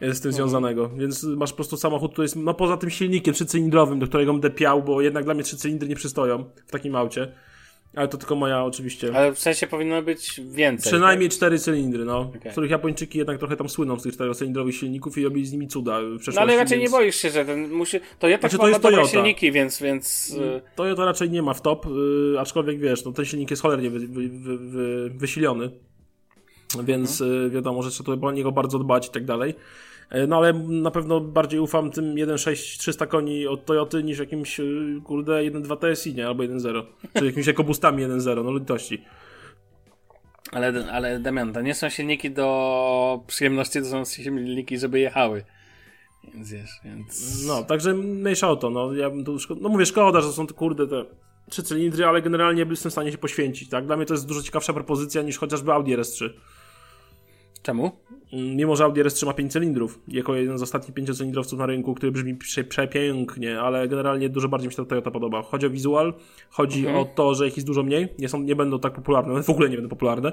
[0.00, 0.88] e, z tym związanego.
[0.88, 4.50] Więc masz po prostu samochód, który jest, no poza tym silnikiem trzycylindrowym, do którego będę
[4.50, 7.32] piał, bo jednak dla mnie trzy cylindry nie przystoją w takim aucie.
[7.96, 9.16] Ale to tylko moja oczywiście.
[9.16, 10.92] Ale w sensie powinno być więcej.
[10.92, 12.32] Przynajmniej cztery cylindry, no.
[12.48, 15.68] Z których Japończyki jednak trochę tam słyną z tych czterocylindrowych silników i robili z nimi
[15.68, 16.26] cuda w przeszłości.
[16.26, 16.34] Tak?
[16.34, 16.92] No ale raczej więc...
[16.92, 18.00] nie boisz się, że ten musi.
[18.18, 19.08] To ja tak Znaczy, to jest Toyota.
[19.08, 19.82] silniki, więc.
[19.82, 23.62] więc y, Toyota raczej nie ma w top, yy, aczkolwiek wiesz, no ten silnik jest
[23.62, 25.70] cholernie wy, wy, wy, wy, wysilony.
[26.84, 29.54] Więc yy, wiadomo, że trzeba o niego bardzo dbać i tak dalej.
[30.12, 34.58] Yy, No ale na pewno bardziej ufam tym 1.6 300 koni od Toyoty niż jakimś
[34.58, 36.26] yy, kurde 1.2 TSI, nie?
[36.26, 36.82] Albo 1.0.
[37.18, 39.04] Czy jakimiś ekobustami 1.0, no litości.
[40.52, 45.44] ale, ale Damian, to nie są silniki do przyjemności, to są silniki, żeby jechały.
[46.34, 47.44] Więc wiesz, więc.
[47.46, 50.46] No, także mniejsza o to, no ja bym tu, szko- no mówię, szkoda, że są
[50.46, 51.04] te kurde te
[51.50, 53.86] trzy cylindry, ale generalnie jestem w stanie się poświęcić, tak?
[53.86, 56.30] Dla mnie to jest dużo ciekawsza propozycja niż chociażby Audi RS3.
[57.66, 57.90] Czemu?
[58.32, 61.94] Mm, Mimo, że Audi RS3 ma 5 cylindrów, jako jeden z ostatnich pięciocylindrowców na rynku,
[61.94, 65.42] który brzmi prze, przepięknie, ale generalnie dużo bardziej mi się ta Toyota podoba.
[65.42, 66.14] Chodzi o wizual,
[66.50, 66.96] chodzi Mhm.
[66.96, 69.50] o to, że ich jest dużo mniej, nie, są, nie będą tak popularne, one w
[69.50, 70.32] ogóle nie będą popularne.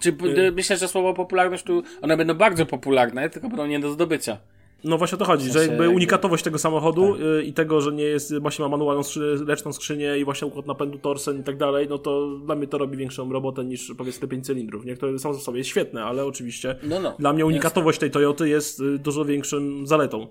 [0.00, 0.52] Czy y...
[0.52, 1.82] myślę, że słowo popularność tu.
[2.02, 4.38] One będą bardzo popularne, tylko będą nie do zdobycia.
[4.84, 7.22] No właśnie o to chodzi, W że sensie jakby jakby- unikatowość tego samochodu Tak.
[7.22, 10.66] y, i tego, że nie jest, właśnie ma manualną skrzynię, leczną skrzynię i właśnie układ
[10.66, 14.20] napędu torsen i tak dalej, no to dla mnie to robi większą robotę niż powiedzmy
[14.20, 14.94] te 5 cylindrów, nie?
[14.96, 17.14] które są w sobie jest świetne, ale oczywiście No, no.
[17.18, 20.26] dla mnie unikatowość tej Toyoty jest y, dużo większą zaletą.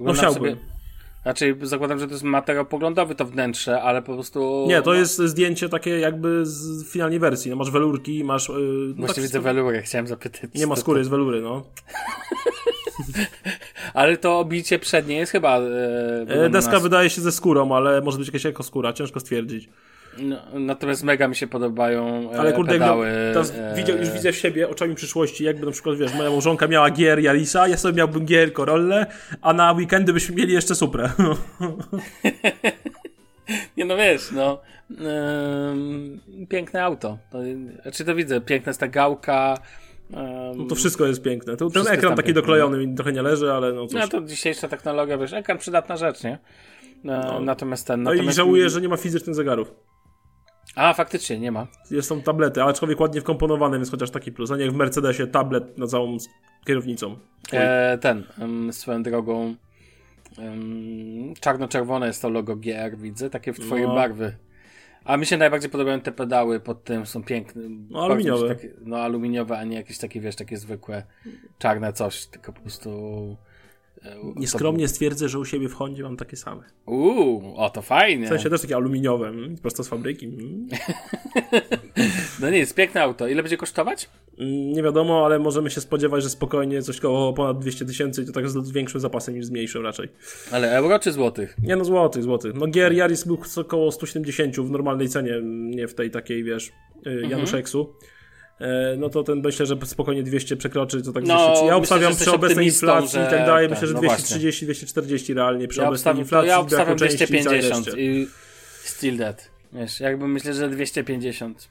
[0.00, 0.42] No chciałbym.
[0.54, 0.73] Sobie...
[1.24, 4.64] Raczej zakładam, że to jest materiał poglądowy to wnętrze, ale po prostu.
[4.68, 8.48] Nie, to no, jest zdjęcie takie jakby z finalnej wersji, no masz welurki, masz...
[8.48, 8.54] Yy,
[8.88, 10.50] no Właśnie tak- widzę welurę, chciałem zapytać.
[10.54, 11.62] Nie ma skóry, to- jest welury, no.
[13.94, 15.60] Ale to obicie przednie jest chyba.
[16.26, 19.68] Wygląda Deska na- wydaje się ze skórą, ale może być jakaś ekoskóra, ciężko stwierdzić.
[20.18, 23.08] No, natomiast mega mi się podobają e, Ale kurde, pedały.
[23.34, 26.68] no, e, widział, już widzę w siebie oczami przyszłości, jakby na przykład, wiesz, moja małżonka
[26.68, 29.06] miała gier Yarisa, ja sobie miałbym gier Corolle,
[29.42, 31.10] a na weekendy byśmy mieli jeszcze Suprę.
[33.76, 34.60] Nie no wiesz, no.
[34.90, 37.18] ym, piękne auto.
[37.30, 37.38] To,
[37.82, 39.58] znaczy to widzę, piękna jest ta gałka.
[40.56, 41.56] No to wszystko jest piękne.
[41.56, 44.00] To, ten ekran taki piękne, doklejony mi trochę nie leży, ale no cóż.
[44.00, 46.38] No to dzisiejsza technologia, wiesz, ekran przydatna rzecz, nie?
[47.04, 48.02] E, Natomiast ten.
[48.02, 48.36] No i natomiast...
[48.36, 49.74] żałuję, że nie ma fizycznych zegarów.
[50.76, 51.66] A, faktycznie, nie ma.
[51.90, 54.50] Jest są tablety, ale człowiek ładnie wkomponowany, więc chociaż taki plus.
[54.50, 56.16] A nie jak w Mercedesie tablet na całą
[56.66, 57.16] kierownicą.
[57.52, 59.54] E, ten, ym, swoją drogą.
[60.38, 63.94] ym, czarno-czerwone jest to logo GR, widzę, takie w twojej No.
[63.94, 64.36] barwy.
[65.04, 67.62] A mi się najbardziej podobają te pedały pod tym, są piękne.
[67.90, 68.48] No, aluminiowe.
[68.48, 71.02] Takie, no aluminiowe, a nie jakieś takie, wiesz, takie zwykłe
[71.58, 72.90] czarne coś, tylko po prostu...
[74.04, 76.62] e, Nieskromnie stwierdzę, że u siebie w Hondzie mam takie same.
[76.86, 78.26] Uuu, o to fajnie.
[78.26, 80.26] W sensie też takie aluminiowe, prosto z fabryki.
[80.26, 80.68] mm.
[82.40, 83.28] No nie, jest piękne auto.
[83.28, 84.08] Ile będzie kosztować?
[84.38, 88.26] Mm, Nie wiadomo, ale możemy się spodziewać, że spokojnie coś koło ponad 200 tysięcy i
[88.26, 90.08] to tak z większym zapasem niż z mniejszym raczej.
[90.52, 91.56] Ale euro czy złotych?
[91.62, 92.54] Nie no, złotych, złotych.
[92.54, 97.18] No Gier Yaris był około 170 w normalnej cenie, nie w tej takiej, wiesz, Mhm.
[97.24, 97.94] y, Januszeksu.
[98.02, 98.04] E,
[98.98, 101.52] No to ten myślę, że spokojnie 200 przekroczy, to tak No, 200.
[101.52, 104.64] Ja myślę, obstawiam że przy obecnej inflacji i tak dalej, tak, myślę, że no 230,
[104.64, 106.48] 240 realnie przy Ja obecnej inflacji.
[106.48, 108.02] ja obstawiam części i całej 250 reszcie.
[108.02, 108.28] i
[108.84, 109.50] still dead.
[109.72, 111.68] Wiesz, jakby myślę, że 250.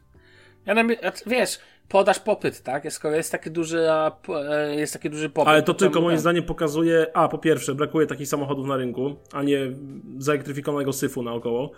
[0.65, 2.85] Ja nam, a c- wiesz, podaż popyt, tak?
[2.85, 5.49] Jest- jest taki duży, e, jest taki duży popyt.
[5.49, 9.43] Ale to tylko moim zdaniem pokazuje, a po pierwsze, brakuje takich samochodów na rynku, a
[9.43, 9.59] nie
[10.17, 11.71] zaelektryfikowanego syfu naokoło.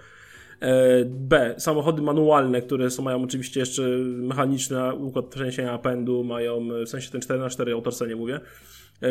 [0.62, 1.56] E, B.
[1.58, 7.22] Samochody manualne, które są, mają oczywiście jeszcze mechaniczny układ przeniesienia napędu, mają w sensie ten
[7.22, 8.39] 4x4 o Torsenie mówię,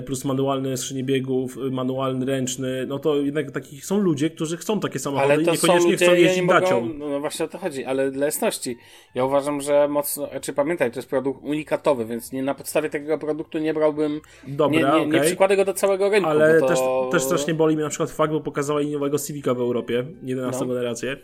[0.06, 4.80] plus manualne skrzynie biegów, e, manualny ręczny, no to jednak takich są ludzie, którzy chcą
[4.80, 6.88] takie samochody Ale i to są niekoniecznie ludzie, chcą ja nie jeździć mogą, dacią.
[6.98, 8.76] no, no właśnie o to chodzi, ale dla jasności.
[9.14, 13.18] Ja uważam, że mocno, czy pamiętaj, to jest produkt unikatowy, więc nie na podstawie takiego
[13.18, 15.26] produktu nie brałbym, Dobra, nie, nie, nie okej.
[15.28, 17.08] przykładę go do całego rynku, Ale bo też, to...
[17.12, 20.74] też strasznie boli mnie na przykład fakt, bo pokazała liniowego Civica w Europie, 11 No.
[20.74, 21.16] generację.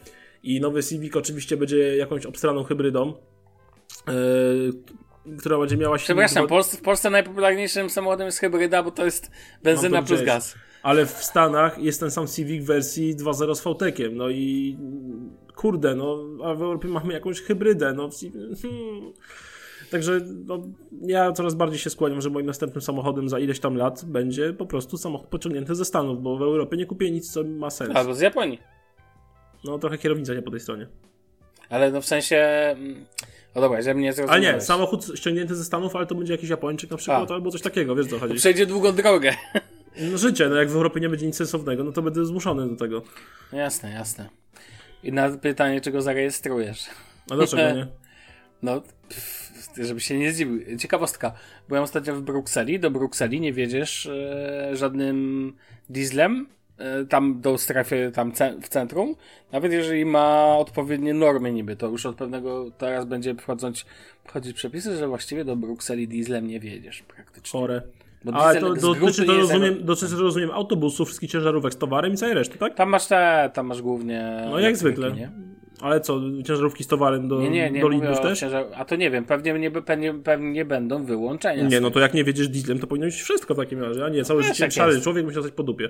[0.43, 3.13] I nowy Civic oczywiście będzie jakąś obstraną hybrydą,
[4.09, 4.13] yy,
[5.39, 6.27] która będzie miała silnik...
[6.27, 9.31] Przepraszam, dwa- w Polsce najpopularniejszym samochodem jest hybryda, bo to jest
[9.63, 10.55] benzyna Mam to plus gaz.
[10.83, 14.77] Ale w Stanach jest ten sam Civic w wersji 2.0 z VTEC-iem, no i
[15.57, 18.11] kurde, no, a w Europie mamy jakąś hybrydę, no.
[18.63, 19.13] Hmm.
[19.91, 20.63] Także no,
[21.03, 24.67] ja coraz bardziej się skłaniam, że moim następnym samochodem za ileś tam lat będzie po
[24.67, 27.97] prostu samochód pociągnięty ze Stanów, bo w Europie nie kupię nic, co ma sens.
[27.97, 28.59] Albo z Japonii.
[29.65, 30.87] No trochę kierownica nie po tej stronie.
[31.69, 32.47] Ale no w sensie,
[33.55, 34.55] mm, O dobra, że mnie Ale zrozumiałeś.
[34.55, 37.35] nie, samochód ściągnięty ze Stanów, ale to będzie jakiś Japończyk na przykład, A.
[37.35, 38.35] albo coś takiego, wiesz co chodzi.
[38.35, 39.35] Przejdzie długą drogę.
[40.13, 42.77] No życie, no jak w Europie nie będzie nic sensownego, no to będę zmuszony do
[42.77, 43.03] tego.
[43.53, 44.29] Jasne, jasne.
[45.03, 46.87] I na pytanie, czego zarejestrujesz.
[47.31, 47.87] A dlaczego nie?
[48.63, 50.77] No, pff, żeby się nie zdziwił.
[50.79, 51.33] Ciekawostka.
[51.69, 52.81] Byłem ostatnio w Brukseli.
[52.81, 55.53] Do Brukseli nie wiedziesz e, żadnym
[55.89, 56.47] dieslem.
[56.81, 59.15] E, tam do strefy tam w centrum.
[59.53, 63.87] Nawet jeżeli ma odpowiednie normy niby, to już od pewnego teraz będzie wchodząć,
[64.25, 67.61] wchodzić przepisy, że właściwie do Brukseli dieslem nie wiedziesz praktycznie.
[67.61, 67.83] Chore.
[68.25, 72.17] Bo Ale to dotyczy, to nie rozumiem, dotyczy, rozumiem autobusów, wszystkich ciężarówek z towarem i
[72.17, 72.75] całej reszty, tak?
[72.75, 74.47] Tam masz te, tam masz głównie.
[74.51, 75.13] No jak zwykle.
[75.13, 75.31] Nie?
[75.81, 77.81] Ale co, ciężarówki z towarem do, Nie, nie, nie.
[77.81, 78.41] do o też?
[78.41, 78.67] ciężar...
[78.75, 81.69] A to nie wiem, pewnie nie, pewnie, pewnie będą wyłączenia.
[81.69, 84.09] Nie, no to jak nie wiedziesz dieslem, to powinno być wszystko w takim razie, a
[84.09, 85.89] nie, całe Wiesz, życie jak szary człowiek musiał stać po dupie.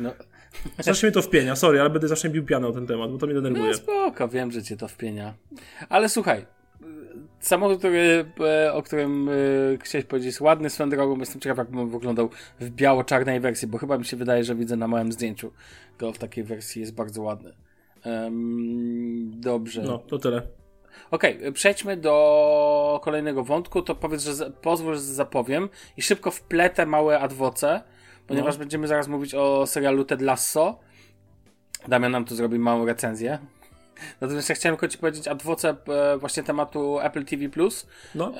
[0.00, 0.12] No,
[0.80, 3.26] Strasznie mnie to wpienia, sorry, ale będę zawsze bił pianę o ten temat, bo to
[3.26, 3.70] mnie denerwuje.
[3.70, 5.34] no spoko, wiem, że cię to wpienia.
[5.88, 6.46] Ale słuchaj,
[7.40, 9.32] samochód, który, e, o którym e,
[9.82, 11.18] chciałeś powiedzieć, jest ładny swoją drogą.
[11.18, 14.76] Jestem ciekaw, jak on wyglądał w biało-czarnej wersji, bo chyba mi się wydaje, że widzę
[14.76, 15.52] na małym zdjęciu
[15.98, 17.52] go w takiej wersji, jest bardzo ładny.
[18.04, 19.82] Em, dobrze.
[19.82, 20.42] No, to tyle.
[21.10, 23.82] Okej, przejdźmy do kolejnego wątku.
[23.82, 27.82] To powiedz, że pozwól, że zapowiem i szybko wpletę małe adwoce,
[28.30, 28.58] ponieważ No.
[28.58, 30.78] będziemy zaraz mówić o serialu Ted Lasso.
[31.88, 33.38] Damian nam tu zrobi małą recenzję.
[34.20, 37.48] Natomiast ja chciałem tylko ci powiedzieć adwoce e, właśnie tematu Apple TV+.
[38.14, 38.32] No,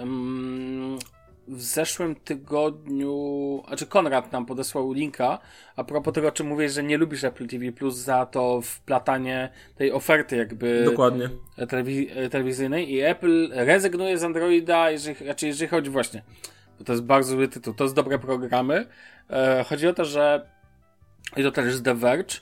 [1.49, 5.39] W zeszłym tygodniu, znaczy Konrad nam podesłał linka
[5.77, 9.49] a propos tego, o czym mówisz, że nie lubisz Apple TV Plus za to wplatanie
[9.77, 11.29] tej oferty jakby dokładnie.
[11.59, 16.23] telewi- telewizyjnej i Apple rezygnuje z Androida, jeżeli, znaczy jeżeli chodzi właśnie,
[16.81, 18.87] bo to jest bardzo zły tytuł, to jest dobre programy.
[19.31, 20.51] E, chodzi o to, że
[21.37, 22.35] i to też z The Verge,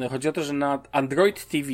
[0.00, 1.68] e, chodzi o to, że na Android TV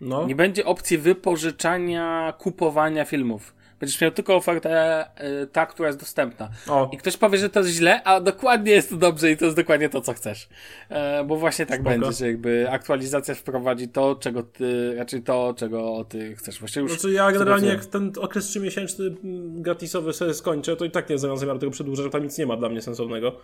[0.00, 3.54] No, nie będzie opcji wypożyczania, kupowania filmów.
[3.80, 4.70] Będziesz miał tylko ofertę
[5.16, 6.50] e, ta, która jest dostępna.
[6.68, 9.44] o, I ktoś powie, że to jest źle, a dokładnie jest to dobrze i to
[9.44, 10.48] jest dokładnie to, co chcesz.
[10.88, 11.90] E, bo właśnie tak Spoko.
[11.90, 16.58] będzie, że jakby aktualizacja wprowadzi to, czego ty, raczej to, czego ty chcesz.
[16.58, 16.92] Właściwie już.
[16.92, 21.16] Znaczy ja generalnie jak ten okres trzymiesięczny mm, gratisowy sobie skończę, to i tak nie
[21.28, 23.36] mam zamiar tego przedłużać, że tam nic nie ma dla mnie sensownego.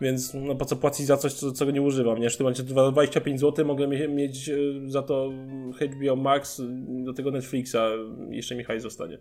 [0.00, 2.30] Więc no po co płacić za coś, co, czego nie używam, nie?
[2.30, 4.54] W tym momencie 25 zł mogę mie- mieć e,
[4.86, 5.30] za to
[5.80, 6.62] HBO Max,
[7.04, 7.76] do tego Netflixa,
[8.30, 9.18] jeszcze mi hajs zostanie.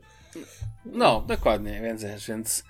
[0.85, 2.63] No, dokładnie, więc więc.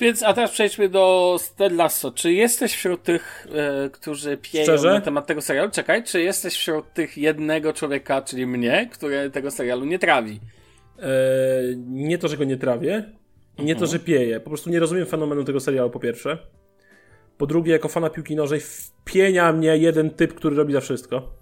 [0.00, 2.10] Więc, a teraz przejdźmy do Ted Lasso.
[2.12, 4.90] Czy jesteś wśród tych, e, którzy pieją Szczerze?
[4.90, 5.70] na temat tego serialu?
[5.70, 10.40] Czekaj, czy jesteś wśród tych jednego człowieka, czyli mnie, który tego serialu nie trawi?
[10.98, 11.08] E,
[11.86, 13.04] nie to, że go nie trawię,
[13.58, 14.40] nie to, że pieję.
[14.40, 16.38] Po prostu nie rozumiem fenomenu tego serialu, po pierwsze.
[17.38, 21.32] Po drugie, jako fana piłki nożnej wpienia mnie jeden typ, który robi za wszystko.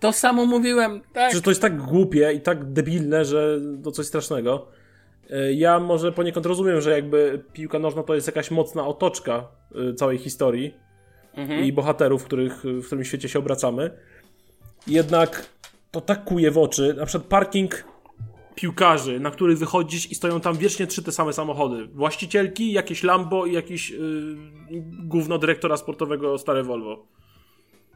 [0.00, 1.34] To samo mówiłem, tak?
[1.34, 4.66] Że to jest tak głupie i tak debilne, że to coś strasznego.
[5.30, 9.48] E, Ja może poniekąd rozumiem, że jakby piłka nożna to jest jakaś mocna otoczka
[9.90, 10.74] e, całej historii
[11.64, 13.90] i bohaterów, w, których, w którym świecie się obracamy.
[14.86, 15.46] Jednak
[15.90, 16.94] to tak kuje w oczy.
[16.94, 17.84] Na przykład parking
[18.54, 21.86] piłkarzy, na który wychodzisz i stoją tam wiecznie trzy te same samochody.
[21.86, 23.98] Właścicielki, jakieś Lambo i jakiś yy,
[25.02, 27.06] gówno dyrektora sportowego stare Volvo.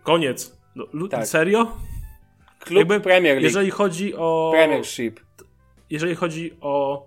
[0.03, 0.59] Koniec.
[0.77, 1.27] No, lu- Tak.
[1.27, 1.77] Serio?
[2.61, 3.44] Klub jakby- Premier League.
[3.44, 5.21] Jeżeli chodzi o Premiership.
[5.90, 7.07] jeżeli chodzi o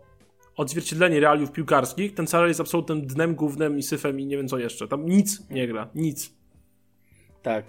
[0.56, 4.58] odzwierciedlenie realiów piłkarskich, ten serial jest absolutnym dnem, głównym i syfem i nie wiem co
[4.58, 4.88] jeszcze.
[4.88, 5.90] Tam nic nie gra.
[5.96, 6.34] Nic.
[7.42, 7.66] Tak.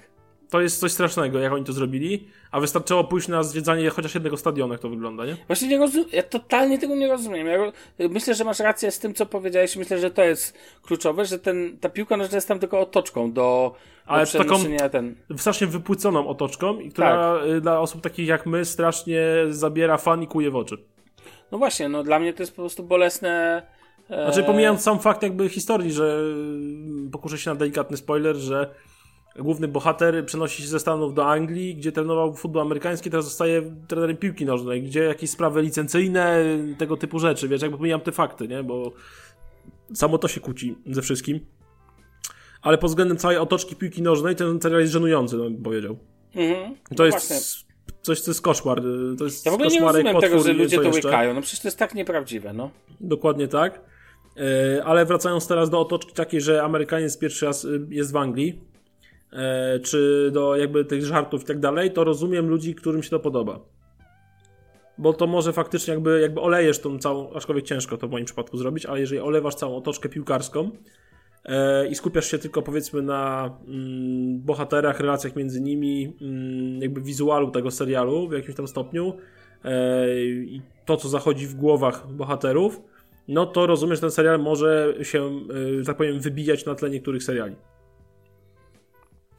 [0.53, 4.37] To jest coś strasznego, jak oni to zrobili, a wystarczyło pójść na zwiedzanie chociaż jednego
[4.37, 5.37] stadionu, jak to wygląda, nie?
[5.47, 7.47] Właśnie nie rozumiem, ja totalnie tego nie rozumiem.
[7.47, 9.77] Ja ro- myślę, że masz rację z tym, co powiedziałeś.
[9.77, 13.75] Myślę, że to jest kluczowe, że ten, ta piłka nożna jest tam tylko otoczką do,
[14.07, 15.15] Ale do taką- ten...
[15.37, 20.27] Strasznie wypłyconą otoczką, i która y, dla osób takich jak my strasznie zabiera fan i
[20.27, 20.79] kuje w oczy.
[21.53, 23.62] No właśnie, no dla mnie to jest po prostu bolesne...
[24.11, 24.25] E...
[24.25, 26.23] Znaczy pomijając sam fakt jakby historii, że
[27.07, 28.75] y, pokuszę się na delikatny spoiler, że
[29.38, 34.16] główny bohater przenosi się ze Stanów do Anglii, gdzie trenował futbol amerykański, teraz zostaje trenerem
[34.16, 36.45] piłki nożnej, gdzie jakieś sprawy licencyjne,
[36.79, 38.92] tego typu rzeczy, wiesz, jakby pomijam te fakty, nie, bo
[39.95, 41.40] samo to się kłóci ze wszystkim.
[42.62, 45.97] Ale pod względem całej otoczki piłki nożnej ten serial jest żenujący, no, bym powiedział.
[46.35, 46.75] Mhm.
[46.75, 47.37] To No jest właśnie.
[48.03, 48.83] coś, co jest koszmar.
[49.18, 51.09] To jest Ja w ogóle nie rozumiem tego, potwór że i ludzie to jeszcze.
[51.09, 51.35] łykają.
[51.35, 52.71] No przecież to jest tak nieprawdziwe, no.
[53.01, 53.81] Dokładnie tak.
[54.37, 58.49] E, Ale wracając teraz do otoczki takiej, że Amerykaniec pierwszy raz y, jest w Anglii,
[58.51, 58.72] e,
[59.83, 63.61] czy do jakby tych żartów i tak dalej, to rozumiem ludzi, którym się to podoba.
[64.99, 68.57] Bo to może faktycznie jakby, jakby olejesz tą całą, aczkolwiek ciężko to w moim przypadku
[68.57, 70.71] zrobić, ale jeżeli olewasz całą otoczkę piłkarską
[71.45, 77.51] e, i skupiasz się tylko powiedzmy na mm, bohaterach, relacjach między nimi, mm, jakby wizualu
[77.51, 79.16] tego serialu w jakimś tam stopniu,
[79.64, 82.81] e, i to, co zachodzi w głowach bohaterów,
[83.29, 85.31] no to rozumiesz, że ten serial może się,
[85.81, 87.57] e, tak powiem, wybijać na tle niektórych seriali.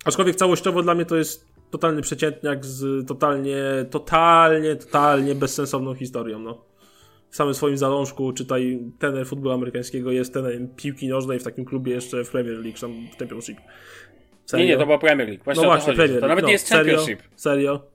[0.03, 3.57] Aczkolwiek całościowo dla mnie to jest totalny przeciętniak z totalnie,
[3.89, 6.65] totalnie, totalnie bezsensowną historią, no.
[7.29, 11.93] W samym swoim zalążku, czytaj tener futbolu amerykańskiego, jest tener piłki nożnej w takim klubie
[11.93, 13.57] jeszcze w Premier League, tam w Championship.
[14.45, 14.65] Serio?
[14.65, 15.43] Nie, nie, to była Premier League.
[15.43, 16.21] Właśnie no właśnie, Premier League.
[16.21, 17.19] To nawet no, nie jest Championship.
[17.35, 17.35] Serio?
[17.35, 17.93] serio?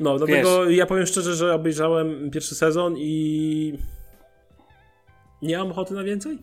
[0.00, 0.76] No, dlatego Wiesz.
[0.76, 3.78] ja powiem szczerze, że obejrzałem pierwszy sezon i
[5.42, 6.38] nie mam ochoty na więcej.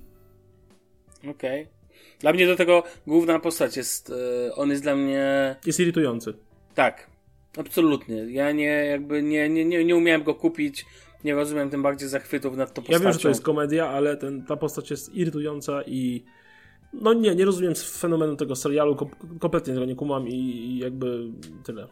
[1.20, 1.62] Okej.
[1.62, 1.81] Okay.
[2.22, 5.56] Dla mnie do tego główna postać jest, yy, on jest dla mnie...
[5.66, 6.34] Jest irytujący.
[6.76, 7.10] Tak,
[7.58, 8.16] absolutnie.
[8.16, 10.86] Ja nie, jakby nie, nie, nie, nie umiałem go kupić,
[11.24, 13.00] nie rozumiem tym bardziej zachwytów nad tą postacią.
[13.00, 16.24] Ja wiem, że to jest komedia, ale ten, ta postać jest irytująca i
[16.94, 18.96] no nie, nie rozumiem fenomenu tego serialu,
[19.40, 21.28] kompletnie tego nie kumam i, i jakby
[21.64, 21.88] tyle.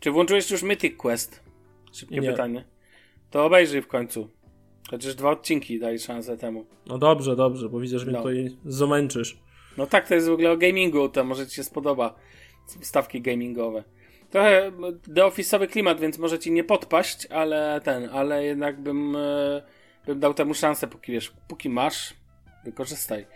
[0.00, 1.40] Czy włączyłeś już Mythic Quest?
[1.92, 2.30] Szybkie nie.
[2.30, 2.64] pytanie.
[3.30, 4.28] To obejrzyj w końcu.
[4.90, 6.66] Chociaż dwa odcinki daj szansę temu.
[6.86, 8.10] No dobrze, dobrze, bo widzę, że no.
[8.10, 9.38] mnie tutaj zamęczysz.
[9.76, 12.14] No tak, to jest w ogóle o gamingu, to może ci się spodoba.
[12.66, 13.84] Stawki gamingowe.
[14.30, 14.72] Trochę
[15.14, 19.62] The Office'owy klimat, więc może ci nie podpaść, ale ten, ale jednak bym, e,
[20.06, 22.14] bym dał temu szansę, póki wiesz, póki masz,
[22.64, 23.26] wykorzystaj.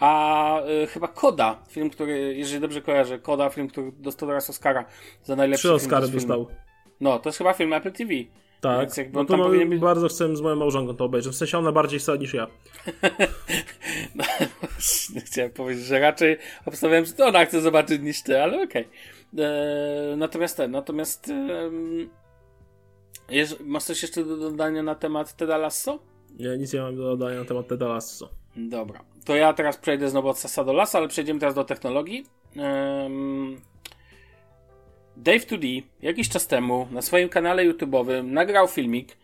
[0.00, 4.84] A y, chyba Koda, film, który, jeżeli dobrze kojarzę, Koda, film, który dostał teraz Oscara
[5.24, 6.46] za najlepszy Trzy Oscary dostał.
[7.00, 8.12] No, to jest chyba film Apple TV.
[8.60, 9.80] Tak, Więc jakby no to być...
[9.80, 11.32] bardzo chcę z moją małżonką to obejrzeć.
[11.32, 12.46] W sensie ona bardziej chce niż ja.
[14.14, 14.24] no,
[15.26, 18.88] chciałem powiedzieć, że raczej obstawiałem, że to ona chce zobaczyć niż ty, ale okej.
[19.32, 19.44] Okay.
[19.44, 21.70] E, natomiast ten, natomiast e,
[23.64, 25.98] masz coś jeszcze do dodania na temat Teda Lasso?
[26.38, 28.30] Nie, nic nie mam do dodania na temat Teda Lasso.
[28.56, 29.04] Dobra.
[29.24, 32.26] To ja teraz przejdę znowu od sasa do lasa, ale przejdziemy teraz do technologii.
[35.16, 39.16] Dave 2D jakiś czas temu na swoim kanale YouTube'owym nagrał filmik,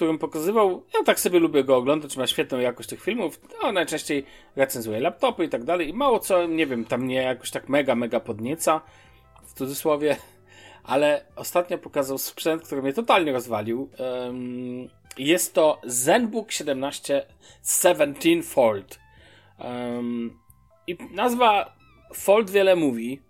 [0.00, 4.24] którym pokazywał, ja tak sobie lubię go oglądać, ma świetną jakość tych filmów, no najczęściej
[4.56, 7.94] recenzuje laptopy i tak dalej i mało co, nie wiem, tam mnie jakoś tak mega,
[7.94, 8.80] mega podnieca,
[9.44, 10.16] w cudzysłowie,
[10.92, 13.90] ale ostatnio pokazał sprzęt, który mnie totalnie rozwalił.
[15.18, 17.26] Jest to ZenBook 17
[17.82, 19.00] 17 Fold.
[20.86, 21.76] I nazwa
[22.14, 23.20] Fold wiele mówi.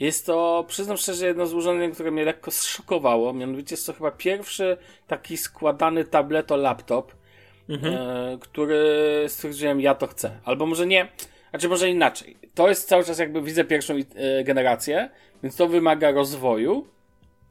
[0.00, 3.32] Jest to, przyznam szczerze, jedno z urządzeń, które mnie lekko zszokowało.
[3.32, 7.12] Mianowicie jest to chyba pierwszy taki składany tableto laptop,
[7.68, 7.94] mhm.
[7.94, 8.84] e, który
[9.28, 10.40] stwierdziłem, ja to chcę.
[10.44, 11.08] Albo może nie,
[11.50, 12.36] znaczy może inaczej.
[12.54, 15.10] To jest cały czas jakby widzę pierwszą e, generację,
[15.42, 16.86] więc to wymaga rozwoju.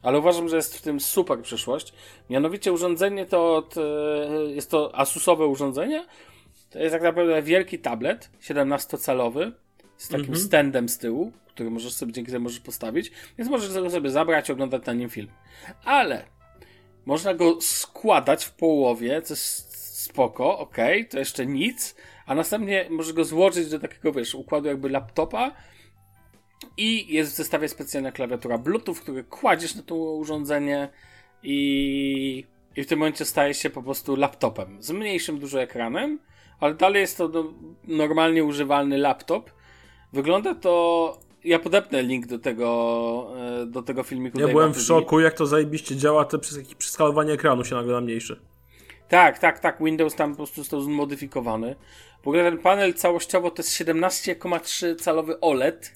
[0.01, 1.93] Ale uważam, że jest w tym super przyszłość.
[2.29, 3.81] Mianowicie urządzenie to od, e,
[4.47, 6.05] jest to Asusowe urządzenie.
[6.69, 9.51] To jest tak naprawdę wielki tablet 17-calowy
[9.97, 10.39] z takim mhm.
[10.39, 14.49] standem z tyłu, który możesz sobie dzięki temu możesz postawić, więc możesz go sobie zabrać
[14.49, 15.27] i oglądać na nim film.
[15.85, 16.25] Ale
[17.05, 20.77] można go składać w połowie, co jest spoko, ok,
[21.09, 25.51] to jeszcze nic, a następnie możesz go złożyć do takiego, wiesz, układu jakby laptopa
[26.77, 30.89] i jest w zestawie specjalna klawiatura Bluetooth, który kładziesz na to urządzenie
[31.43, 36.19] i, i w tym momencie staje się po prostu laptopem z mniejszym dużo ekranem,
[36.59, 39.51] ale dalej jest to no, normalnie używalny laptop.
[40.13, 44.39] Wygląda to ja podepnę link do tego, e, do tego filmiku.
[44.39, 47.93] Ja byłem w szoku, jak to zajebiście działa, to przez jakieś przeskalowanie ekranu się nagle
[47.93, 48.39] na mniejszy.
[49.09, 49.83] Tak, tak, tak.
[49.83, 51.75] Windows tam po prostu został zmodyfikowany.
[52.23, 55.95] W ogóle ten panel całościowo to jest 17,3 calowy OLED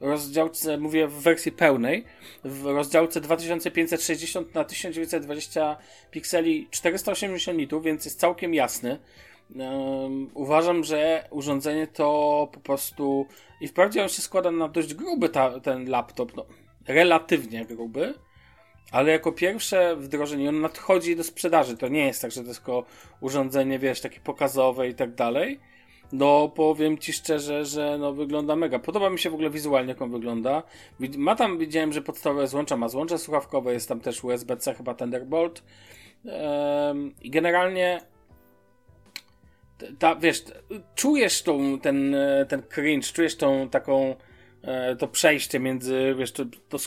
[0.00, 2.04] rozdziałce, mówię w wersji pełnej,
[2.44, 5.76] w rozdziałce 2560 na 1920
[6.10, 8.98] pikseli 480 nitów, więc jest całkiem jasny.
[10.34, 13.26] Uważam, że urządzenie to po prostu
[13.60, 16.46] i wprawdzie on się składa na dość gruby ta, ten laptop, no,
[16.88, 18.14] relatywnie gruby,
[18.92, 21.76] ale jako pierwsze wdrożenie on nadchodzi do sprzedaży.
[21.76, 22.84] To nie jest tak, że to jest tylko
[23.20, 25.60] urządzenie, wiesz, takie pokazowe i tak dalej
[26.12, 28.78] no, powiem ci szczerze, że no, wygląda mega.
[28.78, 30.62] Podoba mi się w ogóle wizualnie, jak on wygląda.
[31.16, 35.62] Ma tam, widziałem, że podstawowe złącza ma złącze słuchawkowe, jest tam też USB-C, chyba Thunderbolt.
[37.22, 38.00] I generalnie
[39.98, 40.44] ta, wiesz,
[40.94, 42.16] czujesz tą, ten,
[42.48, 44.16] ten cringe, czujesz tą taką
[44.62, 46.78] e, to przejście między, wiesz, to, to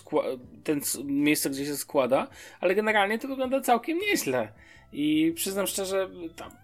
[0.63, 2.27] ten miejsce, gdzie się składa,
[2.59, 4.47] ale generalnie to wygląda całkiem nieźle.
[4.93, 6.09] I przyznam szczerze,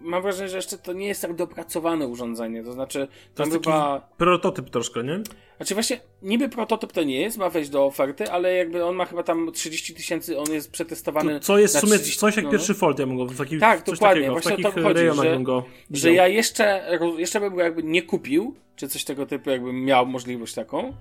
[0.00, 2.64] mam wrażenie, że jeszcze to nie jest tak dopracowane urządzenie.
[2.64, 4.08] To znaczy, to jest chyba.
[4.16, 5.22] prototyp troszkę, nie?
[5.56, 9.04] Znaczy, właśnie, niby prototyp to nie jest, ma wejść do oferty, ale jakby on ma
[9.04, 11.34] chyba tam 30 tysięcy, on jest przetestowany.
[11.34, 13.60] To co jest w sumie 30, coś jak no, pierwszy Fold, ja mogę w takich,
[13.60, 14.08] Tak, dokładnie.
[14.08, 15.42] Takiego, właśnie w takich to chodzi, że,
[15.90, 20.06] że ja jeszcze, jeszcze bym go jakby nie kupił, czy coś tego typu, jakbym miał
[20.06, 20.94] możliwość taką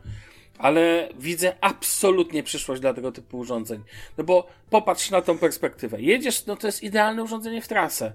[0.57, 3.83] ale widzę absolutnie przyszłość dla tego typu urządzeń.
[4.17, 6.01] No bo popatrz na tą perspektywę.
[6.01, 8.13] Jedziesz, no to jest idealne urządzenie w trasę.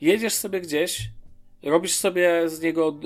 [0.00, 1.10] Jedziesz sobie gdzieś,
[1.62, 3.00] robisz sobie z niego,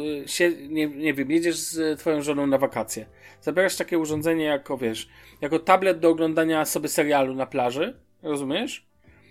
[0.68, 3.07] nie, nie wiem, jedziesz z twoją żoną na wakacje.
[3.41, 5.09] Zabierasz takie urządzenie jako, wiesz,
[5.41, 8.87] jako tablet do oglądania sobie serialu na plaży, rozumiesz?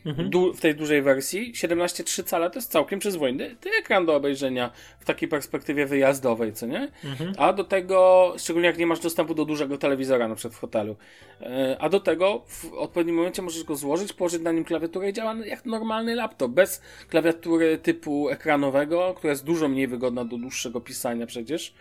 [0.06, 0.30] Mhm.
[0.30, 5.06] Du w tej dużej wersji 17,3 cala to jest całkiem przyzwoity ekran do obejrzenia w
[5.06, 6.91] takiej perspektywie wyjazdowej, co nie?
[7.04, 7.34] Mhm.
[7.38, 10.95] A do tego, szczególnie jak nie masz dostępu do dużego telewizora na przykład w hotelu,
[11.41, 15.14] e, a do tego w odpowiednim momencie możesz go złożyć, położyć na nim klawiaturę i
[15.14, 20.82] działa jak normalny laptop, bez klawiatury typu ekranowego, która jest dużo mniej wygodna do dłuższego
[20.82, 21.74] pisania przecież.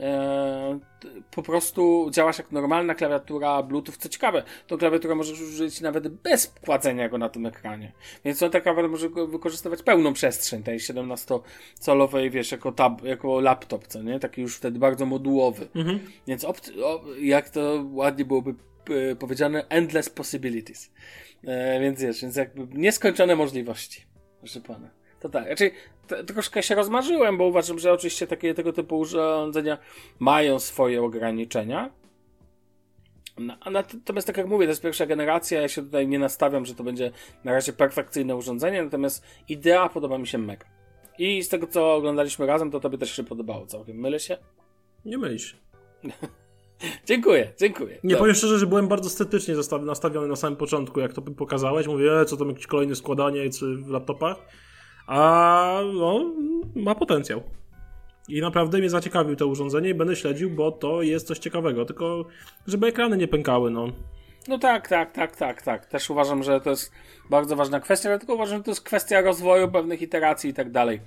[0.00, 0.78] E,
[1.30, 3.94] po prostu działasz jak normalna klawiatura Bluetooth.
[3.98, 7.92] Co ciekawe, tą klawiaturę możesz użyć nawet bez kładzenia go na tym ekranie.
[8.24, 13.86] Więc on tak naprawdę może wykorzystywać pełną przestrzeń tej 17-calowej, wiesz, jako, tab, jako laptop,
[13.86, 14.20] co nie?
[14.20, 15.68] Taki już wtedy bardzo modułowy.
[15.74, 16.00] Mhm.
[16.26, 16.46] Więc
[17.20, 18.54] jak to ładnie byłoby
[19.10, 20.90] e, powiedziane, endless possibilities.
[21.44, 24.04] E, więc wiesz, więc jakby nieskończone możliwości.
[24.40, 25.03] Proszę pana.
[25.24, 25.72] To tak, raczej
[26.26, 29.78] troszkę się rozmarzyłem, bo uważam, że oczywiście takie tego typu urządzenia
[30.18, 31.90] mają swoje ograniczenia.
[33.38, 36.74] No, natomiast tak jak mówię, to jest pierwsza generacja, ja się tutaj nie nastawiam, że
[36.74, 37.10] to będzie
[37.44, 40.66] na razie perfekcyjne urządzenie, natomiast idea podoba mi się mega.
[41.18, 43.96] I z tego, co oglądaliśmy razem, to tobie też się podobało całkiem.
[43.96, 44.36] Mylę się?
[45.04, 45.56] Nie mylisz.
[47.08, 47.98] dziękuję, dziękuję.
[48.04, 51.86] Nie, powiem szczerze, że byłem bardzo estetycznie nastawiony na samym początku, jak to pokazałeś.
[51.86, 54.36] Mówię, e, co tam jakieś kolejne składanie czy w laptopach
[55.06, 56.34] a no,
[56.74, 57.42] ma potencjał.
[58.28, 61.84] I naprawdę mnie zaciekawił to urządzenie i będę śledził, bo to jest coś ciekawego.
[61.84, 62.24] Tylko,
[62.66, 63.88] żeby ekrany nie pękały, no.
[64.48, 65.86] No tak, tak, tak, tak, tak.
[65.86, 66.92] Też uważam, że to jest
[67.30, 70.70] bardzo ważna kwestia, ale tylko uważam, że to jest kwestia rozwoju pewnych iteracji i tak
[70.70, 71.00] dalej.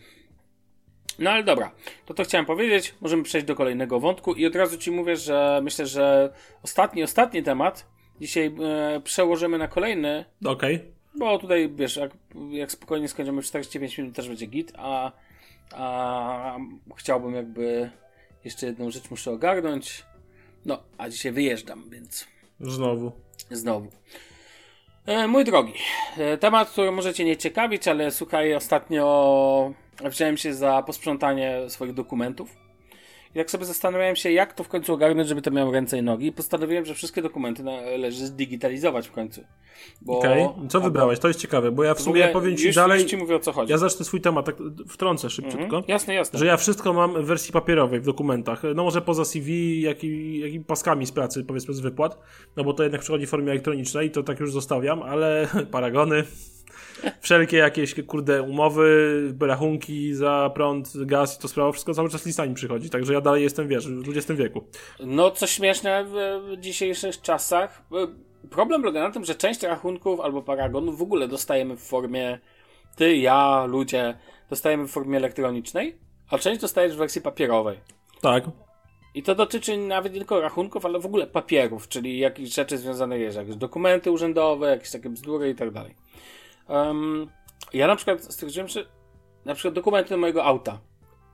[1.20, 1.72] No ale dobra,
[2.06, 2.96] to to chciałem powiedzieć.
[3.02, 6.34] Możemy przejść do kolejnego wątku i od razu Ci mówię, że myślę, że
[6.64, 7.88] ostatni, ostatni temat
[8.22, 10.26] dzisiaj e, przełożymy na kolejny.
[10.46, 10.76] Okej.
[10.76, 10.97] Okay.
[11.18, 12.12] Bo tutaj, wiesz, jak,
[12.50, 15.12] jak spokojnie skończymy 45 minut, też będzie git, a,
[15.74, 16.58] a
[16.98, 17.92] chciałbym jakby
[18.44, 20.06] jeszcze jedną rzecz muszę ogarnąć.
[20.66, 22.28] No, a dzisiaj wyjeżdżam, więc...
[22.60, 23.12] Znowu.
[23.52, 23.92] Znowu.
[25.06, 25.74] E, mój drogi,
[26.18, 29.74] e, temat, który możecie nie ciekawić, ale słuchaj, ostatnio
[30.06, 32.67] wziąłem się za posprzątanie swoich dokumentów
[33.36, 36.32] jak sobie zastanawiałem się, jak to w końcu ogarnąć, żeby to miało ręce i nogi,
[36.32, 39.42] postanowiłem, że wszystkie dokumenty należy zdigitalizować w końcu.
[40.08, 40.68] Okej, okay.
[40.68, 41.20] co wybrałeś?
[41.20, 43.02] To jest ciekawe, bo ja w sumie w powiem ci już, dalej.
[43.02, 43.72] Już ci mówię o co chodzi.
[43.72, 44.56] Ja zacznę swój temat, tak
[44.88, 45.64] wtrącę szybciutko.
[45.64, 45.84] Mhm.
[45.88, 46.40] Jasne, jasne.
[46.40, 48.62] Że ja wszystko mam w wersji papierowej w dokumentach.
[48.76, 52.20] No może poza CV, jak i, jak i paskami z pracy, powiedzmy z wypłat,
[52.56, 56.24] no bo to jednak przychodzi w formie elektronicznej, to tak już zostawiam, ale paragony
[57.22, 62.56] wszelkie jakieś, kurde, umowy, rachunki za prąd, gaz i to sprawa, wszystko cały czas listami
[62.56, 64.64] przychodzi, także ja dalej jestem, wiesz, w XX wieku.
[65.00, 67.84] No, co śmieszne w dzisiejszych czasach,
[68.50, 72.40] problem polega na tym, że część rachunków albo paragonów w ogóle dostajemy w formie,
[72.96, 74.18] ty, ja, ludzie,
[74.50, 75.98] dostajemy w formie elektronicznej,
[76.30, 77.80] a część dostajesz w wersji papierowej.
[78.22, 78.44] Tak.
[79.14, 83.20] I to dotyczy nawet nie tylko rachunków, ale w ogóle papierów, czyli jakichś rzeczy związanych,
[83.20, 85.96] wiesz, jakieś dokumenty urzędowe, jakieś takie bzdury i tak dalej.
[86.70, 87.28] Um,
[87.74, 88.86] ja na przykład stwierdziłem, że
[89.46, 90.80] na przykład dokumenty do mojego auta.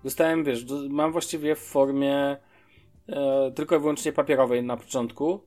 [0.04, 2.38] Dostałem, wiesz, do, mam właściwie w formie
[3.10, 5.44] e, tylko i wyłącznie papierowej na początku,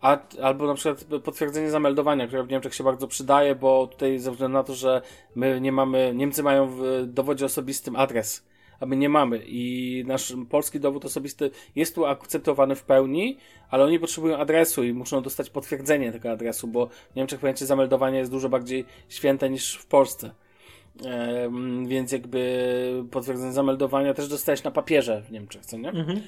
[0.00, 4.30] a, albo na przykład potwierdzenie zameldowania, które w Niemczech się bardzo przydaje, bo tutaj ze
[4.30, 5.02] względu na to, że
[5.34, 8.46] my nie mamy, Niemcy mają w dowodzie osobistym adres
[8.80, 9.42] a my nie mamy.
[9.46, 13.38] I nasz polski dowód osobisty jest tu akceptowany w pełni,
[13.70, 18.18] ale oni potrzebują adresu i muszą dostać potwierdzenie tego adresu, bo w Niemczech pojęcie zameldowania
[18.18, 20.30] jest dużo bardziej święte niż w Polsce.
[21.06, 25.88] Ehm, więc jakby potwierdzenie zameldowania też dostajesz na papierze w Niemczech, co nie?
[25.88, 26.20] Mhm.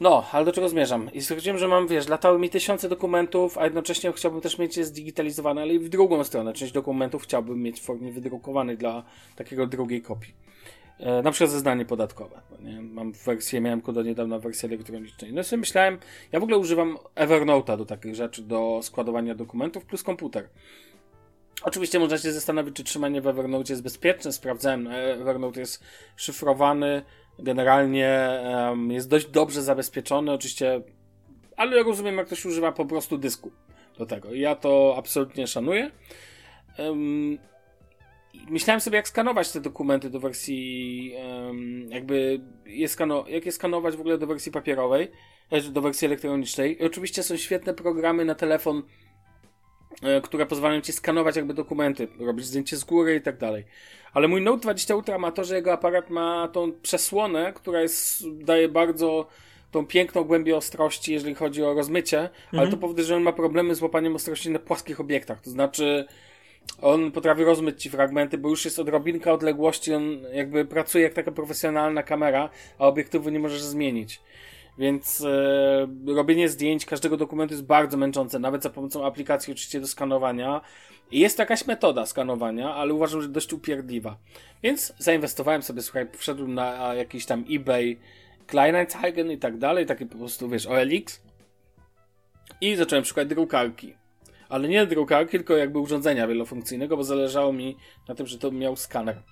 [0.00, 1.12] No, ale do czego zmierzam?
[1.12, 4.84] I stwierdziłem, że mam, wiesz, latały mi tysiące dokumentów, a jednocześnie chciałbym też mieć je
[4.84, 6.52] zdigitalizowane, ale i w drugą stronę.
[6.52, 9.04] Część dokumentów chciałbym mieć w formie wydrukowanej dla
[9.36, 10.34] takiego drugiej kopii.
[11.00, 12.40] E, na przykład zeznanie podatkowe.
[12.60, 12.82] Nie?
[12.82, 15.32] Mam wersję, miałem do niedawna wersję elektronicznej.
[15.32, 15.98] No sobie myślałem,
[16.32, 20.48] ja w ogóle używam Evernote'a do takich rzeczy, do składowania dokumentów plus komputer.
[21.62, 24.32] Oczywiście można się zastanowić, czy trzymanie w Evernote jest bezpieczne.
[24.32, 25.84] Sprawdzałem, no, Evernote jest
[26.16, 27.02] szyfrowany,
[27.38, 30.82] generalnie um, jest dość dobrze zabezpieczony, oczywiście,
[31.56, 33.50] ale rozumiem, jak ktoś używa po prostu dysku
[33.98, 34.34] do tego.
[34.34, 35.90] Ja to absolutnie szanuję.
[36.78, 37.38] Um,
[38.50, 41.14] myślałem sobie, jak skanować te dokumenty do wersji,
[41.88, 45.10] jakby je skano jak je skanować w ogóle do wersji papierowej,
[45.70, 46.82] do wersji elektronicznej.
[46.82, 48.82] I oczywiście są świetne programy na telefon,
[50.02, 53.64] e, które pozwalają ci skanować jakby dokumenty, robić zdjęcie z góry i tak dalej.
[54.12, 58.22] Ale mój Note 20 Ultra ma to, że jego aparat ma tą przesłonę, która jest,
[58.44, 59.26] daje bardzo
[59.70, 62.70] tą piękną głębię ostrości, jeżeli chodzi o rozmycie, ale Mhm.
[62.70, 65.40] to powoduje, że on ma problemy z łapaniem ostrości na płaskich obiektach.
[65.40, 66.06] To znaczy,
[66.82, 71.32] on potrafi rozmyć ci fragmenty, bo już jest odrobinka odległości, on jakby pracuje jak taka
[71.32, 74.20] profesjonalna kamera, a obiektywu nie możesz zmienić.
[74.78, 79.86] Więc e, robienie zdjęć każdego dokumentu jest bardzo męczące, nawet za pomocą aplikacji oczywiście do
[79.86, 80.60] skanowania.
[81.10, 84.16] I jest jakaś metoda skanowania, ale uważam, że dość upierdliwa.
[84.62, 87.98] Więc zainwestowałem sobie, słuchaj, wszedłem na jakiś tam eBay,
[88.46, 91.22] Kleinanzeigen i tak dalej, takie po prostu, wiesz, OLX
[92.60, 93.94] i zacząłem szukać drukarki.
[94.48, 97.76] Ale nie drukarki, tylko jakby urządzenia wielofunkcyjnego, bo zależało mi
[98.08, 99.22] na tym, że to miał skaner.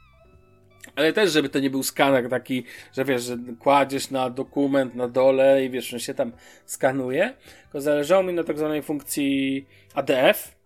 [0.97, 5.09] Ale też, żeby to nie był skaner taki, że wiesz, że kładziesz na dokument na
[5.09, 6.33] dole i wiesz, on się tam
[6.67, 10.57] skanuje, tylko zależało mi na tak zwanej funkcji ADF,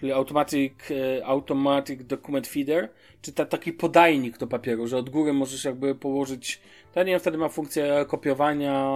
[0.00, 2.88] czyli Automatic, e, Automatic Document Feeder,
[3.22, 6.60] czy ta, taki podajnik do papieru, że od góry możesz jakby położyć,
[6.96, 8.94] nie wiem, wtedy ma funkcję kopiowania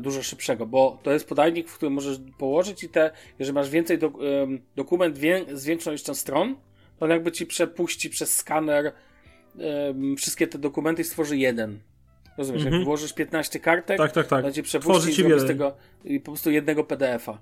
[0.00, 3.98] dużo szybszego, bo to jest podajnik, w którym możesz położyć i te, jeżeli masz więcej
[3.98, 4.12] do,
[4.76, 6.56] dokument wię, z większą ilością stron,
[6.98, 8.92] to on jakby ci przepuści przez skaner
[10.16, 11.78] wszystkie te dokumenty i stworzy jeden.
[12.38, 12.76] Rozumiesz, Mhm.
[12.80, 14.44] jak włożysz 15 kartek, Tak, tak, tak.
[14.44, 17.38] to ci przepuści ci z tego i po prostu jednego PDF-a.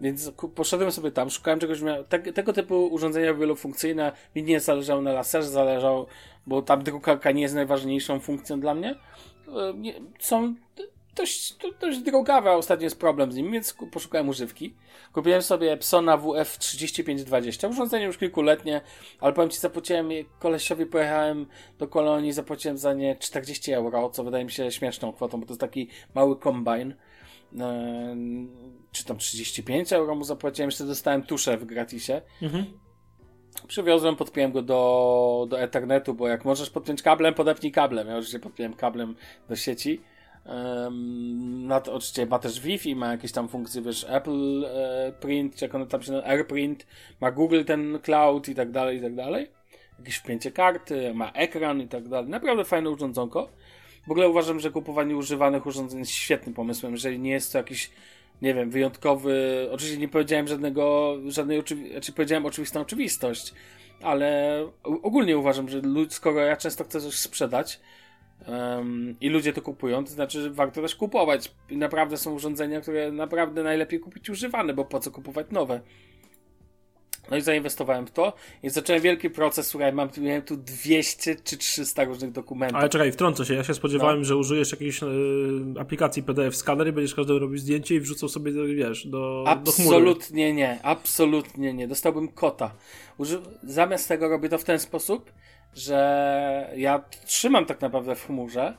[0.00, 5.12] Więc poszedłem sobie tam, szukałem czegoś, te, tego typu urządzenia wielofunkcyjne mi nie zależało na
[5.12, 6.06] laserze, zależało,
[6.46, 8.90] bo tam drukarka nie jest najważniejszą funkcją dla mnie.
[9.48, 9.74] E,
[10.20, 10.54] są
[11.16, 14.74] dość, do- dość drogawe, a ostatnio jest problem z nimi, więc poszukałem używki.
[15.12, 18.80] Kupiłem sobie Epsona WF3520, urządzenie już kilkuletnie,
[19.20, 20.08] ale powiem Ci, zapłaciłem,
[20.38, 21.46] kolesiowi pojechałem
[21.78, 25.52] do kolonii, zapłaciłem za nie 40 euro, co wydaje mi się śmieszną kwotą, bo to
[25.52, 26.94] jest taki mały kombajn.
[27.60, 28.16] E,
[28.92, 32.22] czy tam 35 euro mu zapłaciłem, jeszcze dostałem tuszę w gratisie.
[32.42, 32.64] Mhm.
[33.68, 38.08] Przywiozłem, podpiąłem go do, do Ethernetu, bo jak możesz podpiąć kablem, podepnij kablem.
[38.08, 39.16] Ja oczywiście podpiąłem kablem
[39.48, 40.00] do sieci.
[41.66, 45.64] Na to, oczywiście ma też Wi-Fi, ma jakieś tam funkcje, wiesz, Apple e, Print, czy
[45.64, 46.86] jak ono tam się nazywa, AirPrint,
[47.20, 49.50] ma Google ten cloud i tak dalej, i tak dalej.
[49.98, 52.30] Jakieś wpięcie karty, ma ekran i tak dalej.
[52.30, 53.48] Naprawdę fajne urządzonko.
[54.06, 57.90] W ogóle uważam, że kupowanie używanych urządzeń jest świetnym pomysłem, jeżeli nie jest to jakiś
[58.42, 59.68] nie wiem, wyjątkowy.
[59.72, 63.54] Oczywiście nie powiedziałem żadnego, żadnej oczywi- znaczy powiedziałem oczywistą oczywistość,
[64.02, 67.80] ale ogólnie uważam, że skoro ja często chcę coś sprzedać
[68.46, 71.54] em, i ludzie to kupują, to znaczy, że warto też kupować.
[71.70, 75.80] Naprawdę są urządzenia, które naprawdę najlepiej kupić używane, bo po co kupować nowe.
[77.30, 78.32] No i zainwestowałem w to
[78.62, 82.78] i zacząłem wielki proces, słuchaj, mam, miałem tu 200 czy 300 różnych dokumentów.
[82.78, 83.54] Ale czekaj, wtrącę się.
[83.54, 84.24] Ja się spodziewałem, No.
[84.24, 85.06] że użyjesz jakiejś e,
[85.80, 89.96] aplikacji PDF skaner i będziesz każdemu robił zdjęcie i wrzucał sobie, wiesz, do, do chmury.
[89.96, 91.88] Absolutnie nie, absolutnie nie.
[91.88, 92.74] Dostałbym kota.
[93.18, 93.40] Uży...
[93.62, 95.32] Zamiast tego robię to w ten sposób,
[95.74, 98.76] że ja trzymam tak naprawdę w chmurze,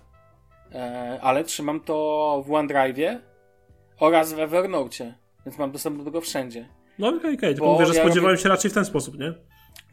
[0.72, 3.20] e, ale trzymam to w OneDrive'ie
[4.00, 5.14] oraz w Evernote,
[5.46, 6.68] więc mam dostęp do tego wszędzie.
[7.00, 9.20] No okej, okej, tylko Bo mówię, że ja spodziewałem robię- się raczej w ten sposób,
[9.20, 9.34] nie?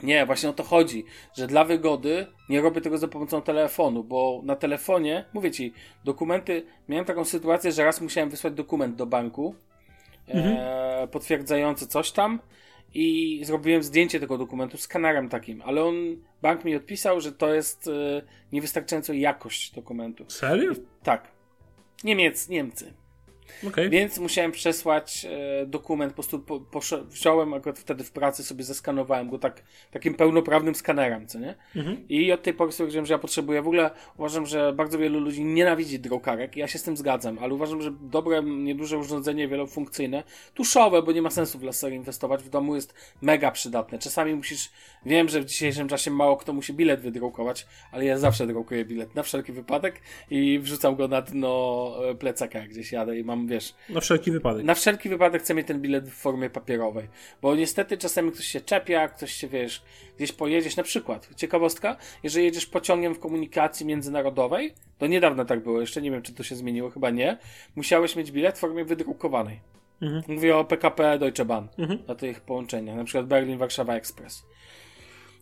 [0.03, 1.05] Nie, właśnie o to chodzi,
[1.37, 5.73] że dla wygody nie robię tego za pomocą telefonu, bo na telefonie, mówię ci,
[6.05, 9.55] dokumenty, miałem taką sytuację, że raz musiałem wysłać dokument do banku
[10.29, 12.41] e, potwierdzający coś tam
[12.95, 15.95] i zrobiłem zdjęcie tego dokumentu skanerem takim, ale on,
[16.43, 18.23] bank mi odpisał, że to jest e,
[18.53, 20.25] niewystarczająca jakość dokumentu.
[20.29, 20.73] Serio?
[21.03, 21.29] Tak.
[22.05, 22.93] Niemiec, Niemcy.
[23.69, 23.91] Okej.
[23.91, 29.31] Więc musiałem przesłać e, dokument, po prostu po, wziąłem akurat wtedy w pracy, sobie zeskanowałem
[29.31, 31.55] go tak, takim pełnoprawnym skanerem, co nie?
[31.77, 32.09] Mhm.
[32.09, 35.45] I od tej pory stwierdziłem, że ja potrzebuję, w ogóle uważam, że bardzo wielu ludzi
[35.45, 40.23] nienawidzi drukarek, ja się z tym zgadzam, ale uważam, że dobre, nieduże urządzenie wielofunkcyjne,
[40.55, 43.99] tuszowe, bo nie ma sensu w lasery inwestować, w domu jest mega przydatne.
[43.99, 44.71] Czasami musisz,
[45.07, 49.15] wiem, że w dzisiejszym czasie mało kto musi bilet wydrukować, ale ja zawsze drukuję bilet
[49.15, 53.40] na wszelki wypadek i wrzucam go na dno e, plecaka, jak gdzieś jadę i mam,
[53.47, 54.65] wiesz, Na wszelki wypadek.
[54.65, 57.09] na wszelki wypadek chcę mieć ten bilet w formie papierowej.
[57.43, 59.83] Bo niestety czasami ktoś się czepia, ktoś się, wiesz,
[60.17, 60.77] gdzieś pojedziesz.
[60.77, 66.11] Na przykład, ciekawostka, jeżeli jedziesz pociągiem w komunikacji międzynarodowej, to niedawno tak było, jeszcze nie
[66.11, 67.39] wiem, czy to się zmieniło, chyba nie,
[67.77, 69.61] musiałeś mieć bilet w formie wydrukowanej.
[70.03, 70.23] Mhm.
[70.29, 71.99] Mówię o PKP Deutsche Bahn, Mhm.
[72.09, 74.43] na tych połączeniach, na przykład Berlin-Warszawa Express.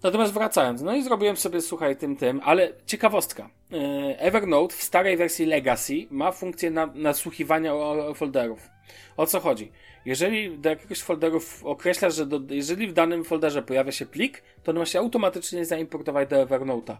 [0.03, 3.51] Natomiast wracając, no i zrobiłem sobie, słuchaj, tym, tym, ale ciekawostka.
[3.71, 7.73] Yy, Evernote w starej wersji Legacy ma funkcję na, nasłuchiwania
[8.15, 8.69] folderów.
[9.17, 9.73] O co chodzi?
[10.05, 14.43] Jeżeli do jakiegoś folderu w- określasz, że do, jeżeli w danym folderze pojawia się plik,
[14.63, 16.97] to on ma się automatycznie zaimportować do Evernote'a.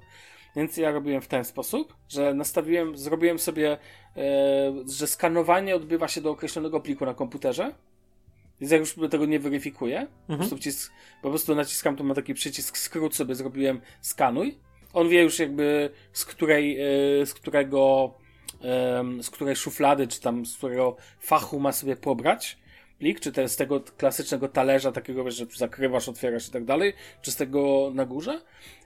[0.57, 3.79] Więc ja robiłem w ten sposób, że nastawiłem, zrobiłem sobie,
[4.17, 7.73] e, że skanowanie odbywa się do określonego pliku na komputerze.
[8.61, 10.93] Więc jak już tego nie weryfikuję, po, prostu wcisk,
[11.23, 14.59] po prostu naciskam, tu ma taki przycisk skrót sobie zrobiłem skanuj.
[14.93, 18.15] On wie już jakby z której, e, z którego
[19.23, 22.59] z której szuflady, czy tam z którego fachu ma sobie pobrać
[22.99, 26.93] plik, czy te, z tego klasycznego talerza, takiego, wiesz, że zakrywasz, otwierasz i tak dalej,
[27.23, 28.41] czy z tego na górze.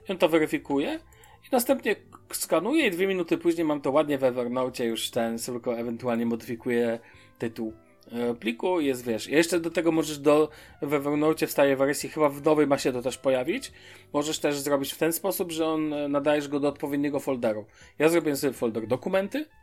[0.09, 0.99] I on to weryfikuje
[1.45, 1.95] i następnie
[2.31, 6.99] skanuję i dwie minuty później mam to ładnie w Evernote, już ten, tylko ewentualnie modyfikuję
[7.39, 7.73] tytuł
[8.39, 10.49] pliku jest, wiesz, jeszcze do tego możesz do,
[10.81, 13.71] w Evernote wstaje wersji, chyba w nowej ma się to też pojawić,
[14.13, 17.65] możesz też zrobić w ten sposób, że on e, nadajesz go do odpowiedniego folderu.
[17.99, 19.45] Ja zrobię sobie folder dokumenty,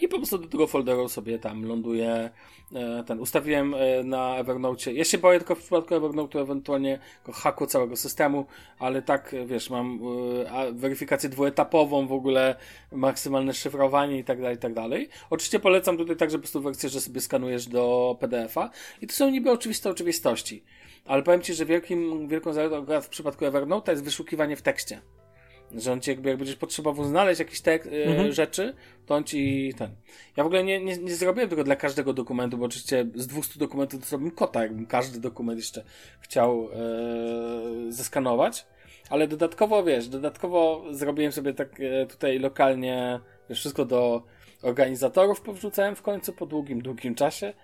[0.00, 2.30] I po prostu do tego folderu sobie tam ląduje
[2.74, 3.20] e, ten.
[3.20, 4.92] Ustawiłem e, na Evernote.
[4.92, 6.98] Ja się boję tylko w przypadku Evernote ewentualnie
[7.32, 8.46] haku całego systemu,
[8.78, 10.00] ale tak wiesz, mam
[10.72, 12.56] weryfikację dwuetapową, w ogóle
[12.92, 15.08] maksymalne szyfrowanie i tak dalej, i tak dalej.
[15.30, 18.70] Oczywiście polecam tutaj także po prostu wersję, że sobie skanujesz do PDF-a
[19.02, 20.64] i to są niby oczywiste oczywistości.
[21.04, 25.00] Ale powiem Ci, że wielkim, wielką zaletą w przypadku Evernote jest wyszukiwanie w tekście
[25.76, 28.32] że on ci jakby, jak będziesz potrzebował znaleźć jakieś te e, mhm.
[28.32, 28.74] rzeczy,
[29.06, 29.90] to on ci ten.
[30.36, 33.58] Ja w ogóle nie, nie, nie zrobiłem tego dla każdego dokumentu, bo oczywiście z 200
[33.58, 35.84] dokumentów to zrobiłem kota, jakbym każdy dokument jeszcze
[36.20, 38.66] chciał e, zeskanować.
[39.10, 44.22] Ale dodatkowo, wiesz, dodatkowo zrobiłem sobie tak e, tutaj lokalnie, wiesz, wszystko do
[44.62, 47.54] organizatorów powrzucałem w końcu po długim, długim czasie.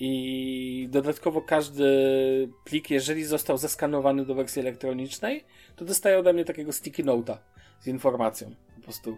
[0.00, 1.88] I dodatkowo każdy
[2.64, 5.44] plik, jeżeli został zeskanowany do wersji elektronicznej,
[5.76, 7.36] to dostaje ode mnie takiego sticky note'a
[7.80, 8.54] z informacją.
[8.76, 9.16] Po prostu,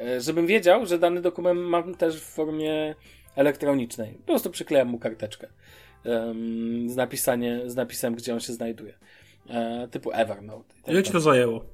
[0.00, 2.94] e, żebym wiedział, że dany dokument mam też w formie
[3.36, 4.14] elektronicznej.
[4.14, 5.48] Po prostu przyklejam mu karteczkę
[6.86, 8.94] z, napisanie, z napisem, gdzie on się znajduje.
[9.48, 10.74] E, typu Evernote.
[10.82, 11.64] Tak Ile ci to zajęło?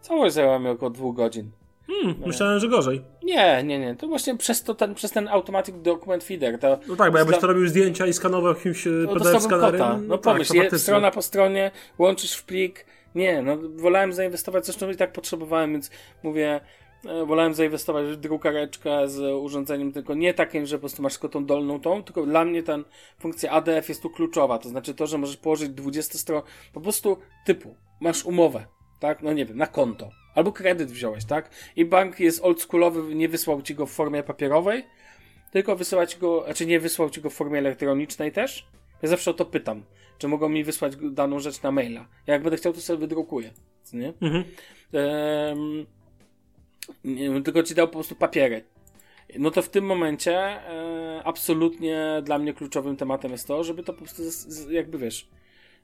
[0.00, 1.50] Całość zajęło mi około dwóch godzin.
[1.90, 3.02] Hmm, myślałem, że gorzej.
[3.22, 3.96] Nie, nie, nie.
[3.96, 6.58] To właśnie przez, to ten, przez ten Automatic Document Feeder.
[6.58, 9.80] To no tak, bo jakbyś to robił zdjęcia i skanował jakimś e, no, PDF skanerem.
[9.80, 12.86] No, no tak, pomyśl, je, strona po stronie, łączysz w plik.
[13.14, 15.90] Nie, no wolałem zainwestować, zresztą i tak potrzebowałem, więc
[16.22, 16.60] mówię,
[17.06, 21.28] e, wolałem zainwestować w drukareczkę z urządzeniem, tylko nie takim, że po prostu masz tylko
[21.28, 22.78] tą dolną tą, tylko dla mnie ta
[23.18, 27.16] funkcja ADF jest tu kluczowa, to znaczy to, że możesz położyć 20 stron, po prostu
[27.46, 28.66] typu, masz umowę,
[29.00, 31.50] tak, no nie wiem, na konto Albo kredyt wziąłeś, tak?
[31.76, 34.84] I bank jest oldschoolowy, nie wysłał ci go w formie papierowej,
[35.52, 38.66] tylko wysłał ci go, znaczy nie wysłał ci go w formie elektronicznej też.
[39.02, 39.82] Ja zawsze o to pytam,
[40.18, 42.06] czy mogą mi wysłać daną rzecz na maila.
[42.26, 43.50] Ja jak będę chciał, to sobie wydrukuję,
[43.92, 44.12] nie?
[44.20, 44.44] Mhm.
[44.92, 45.86] Ehm,
[47.44, 48.64] tylko ci dał po prostu papiery.
[49.38, 53.92] No to w tym momencie e, absolutnie dla mnie kluczowym tematem jest to, żeby to
[53.92, 54.22] po prostu
[54.70, 55.28] jakby wiesz,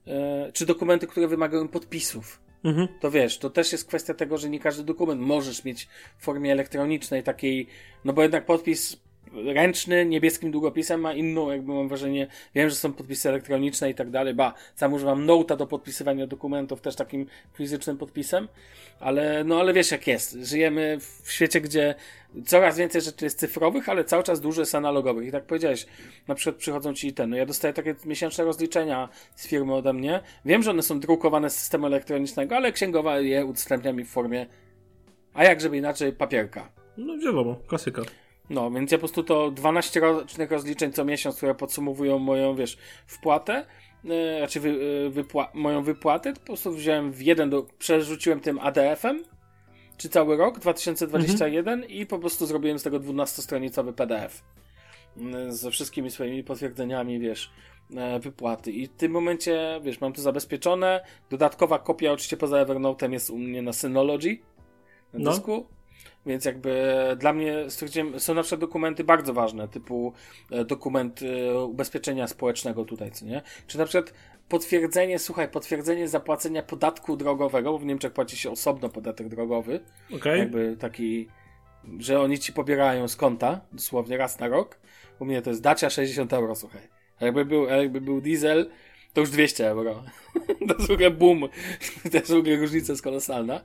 [0.06, 2.88] e, czy dokumenty, które wymagają podpisów, Mhm.
[3.00, 5.88] To wiesz, to też jest kwestia tego, że nie każdy dokument możesz mieć
[6.18, 7.66] w formie elektronicznej, takiej,
[8.04, 8.96] no bo jednak podpis
[9.32, 14.10] ręczny, niebieskim długopisem ma inną, jakby mam wrażenie, wiem, że są podpisy elektroniczne i tak
[14.10, 18.48] dalej, ba, sam używam nota do podpisywania dokumentów też takim fizycznym podpisem,
[19.00, 21.94] ale no ale wiesz jak jest, żyjemy w świecie, gdzie
[22.46, 25.86] coraz więcej rzeczy jest cyfrowych, ale cały czas dużo jest analogowych i tak powiedziałeś,
[26.28, 30.20] na przykład przychodzą ci ten, no ja dostaję takie miesięczne rozliczenia z firmy ode mnie,
[30.44, 34.46] wiem, że one są drukowane z systemu elektronicznego, ale księgowa je udostępnia mi w formie,
[35.34, 36.68] a jak żeby inaczej, papierka.
[36.96, 38.02] No wiadomo, klasyka.
[38.50, 42.78] No, więc ja po prostu to 12 rocznych rozliczeń co miesiąc, które podsumowują moją, wiesz,
[43.06, 43.66] wpłatę,
[44.04, 48.58] yy, znaczy wy, yy, wypła moją wypłatę, po prostu wziąłem w jeden, do, przerzuciłem tym
[48.58, 49.24] ADF-em,
[49.96, 51.92] czy cały rok 2021 mhm.
[51.92, 54.44] i po prostu zrobiłem z tego 12-stronicowy PDF
[55.16, 57.50] yy, ze wszystkimi swoimi potwierdzeniami, wiesz,
[57.90, 58.72] yy, wypłaty.
[58.72, 61.04] I w tym momencie, wiesz, mam to zabezpieczone.
[61.30, 64.38] Dodatkowa kopia, oczywiście poza Evernote'em, jest u mnie na Synology
[65.12, 65.30] na no.
[65.30, 65.66] dysku.
[66.26, 70.12] Więc jakby dla mnie stwierdziłem, są na przykład dokumenty bardzo ważne, typu
[70.50, 73.42] e, dokument e, ubezpieczenia społecznego tutaj, co nie?
[73.66, 74.14] Czy na przykład
[74.48, 79.80] potwierdzenie, słuchaj, potwierdzenie zapłacenia podatku drogowego, bo w Niemczech płaci się osobno podatek drogowy.
[80.16, 80.38] Okay.
[80.38, 81.28] Jakby taki,
[81.98, 84.78] że oni ci pobierają z konta, dosłownie raz na rok.
[85.18, 86.82] U mnie to jest dacia 60 euro, słuchaj.
[87.20, 88.70] A jakby był, jakby był diesel,
[89.16, 90.02] to już 200 euro.
[90.68, 91.48] to jest w ogóle boom.
[92.12, 93.60] to jest w ogóle różnica jest kolosalna.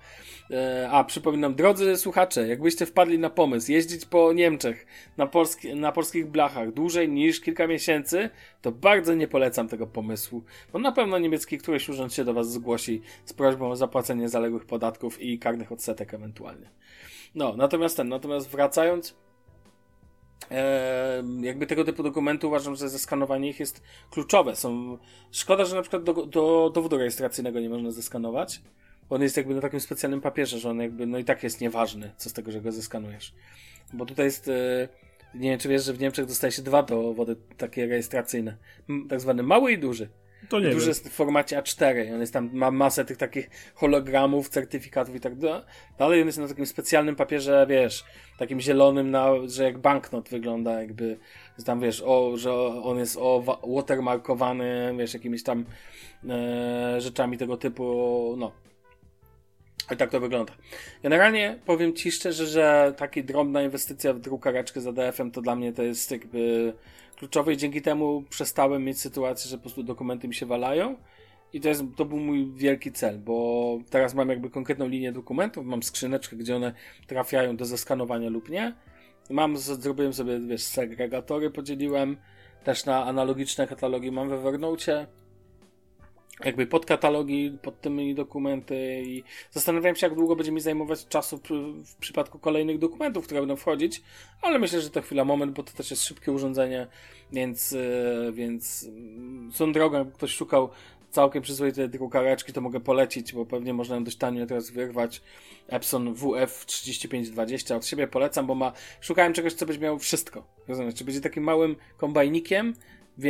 [0.52, 4.86] E, a, przypominam, drodzy słuchacze, jakbyście wpadli na pomysł jeździć po Niemczech
[5.18, 8.30] na, polski, na polskich blachach dłużej niż kilka miesięcy,
[8.62, 10.44] to bardzo nie polecam tego pomysłu.
[10.74, 14.66] Bo na pewno niemiecki któryś urząd się do was zgłosi z prośbą o zapłacenie zaległych
[14.66, 16.70] podatków i karnych odsetek ewentualnie.
[17.36, 19.16] No, natomiast ten, natomiast wracając,
[21.42, 24.56] jakby tego typu dokumenty uważam, że zeskanowanie ich jest kluczowe.
[24.56, 24.98] Są...
[25.32, 28.62] Szkoda, że na przykład do, do dowodu rejestracyjnego nie można zeskanować,
[29.10, 31.62] bo on jest jakby na takim specjalnym papierze, że on jakby, no i tak jest
[31.62, 33.34] nieważny, co z tego, że go zeskanujesz.
[33.94, 34.88] Bo tutaj jest, e,
[35.36, 38.58] nie wiem czy wiesz, że w Niemczech dostaje się dwa dowody takie rejestracyjne,
[39.10, 40.10] tak zwany mały i duży.
[40.50, 42.14] To nie Duży jest w formacie A4.
[42.14, 45.66] On jest tam, ma masę tych takich hologramów, certyfikatów i tak da-
[45.98, 46.22] dalej.
[46.22, 48.04] On jest na takim specjalnym papierze, wiesz,
[48.38, 51.18] takim zielonym, na, że jak banknot wygląda, jakby,
[51.60, 55.66] że tam wiesz, o, że on jest o wa- watermarkowany, wiesz, jakimiś tam
[56.30, 58.52] e, rzeczami tego typu, no.
[59.94, 60.54] I tak to wygląda.
[61.04, 65.74] Generalnie powiem Ci szczerze, że taka drobna inwestycja w drukareczkę z ADF-em to dla mnie
[65.74, 66.74] to jest jakby
[67.18, 70.96] kluczowe i dzięki temu przestałem mieć sytuację, że po prostu dokumenty mi się walają
[71.54, 75.66] i to, jest, to był mój wielki cel, bo teraz mam jakby konkretną linię dokumentów,
[75.66, 76.74] mam skrzyneczkę, gdzie one
[77.08, 78.74] trafiają do zeskanowania lub nie.
[79.30, 82.18] Mam, zrobiłem sobie, wiesz, segregatory, podzieliłem
[82.64, 85.08] też na analogiczne katalogi mam w Evernote
[86.46, 91.40] jakby podkatalogi pod tymi dokumenty i zastanawiałem się, jak długo będzie mi zajmować czasu
[91.86, 94.02] w przypadku kolejnych dokumentów, które będą wchodzić,
[94.42, 96.88] ale myślę, że to chwila moment, bo to też jest szybkie urządzenie,
[97.32, 100.70] więc, e, więc mm, są drogą, jakby ktoś szukał
[101.12, 105.22] całkiem przyzwoitej drukareczki, to mogę polecić, bo pewnie można ją dość tanio teraz wyrwać.
[105.68, 108.72] Epson WF 3520 od siebie polecam, bo ma,
[109.02, 110.44] szukałem czegoś, co będzie miało wszystko.
[110.68, 110.96] Rozumiesz?
[110.96, 112.74] Czy będzie takim małym kombajnikiem,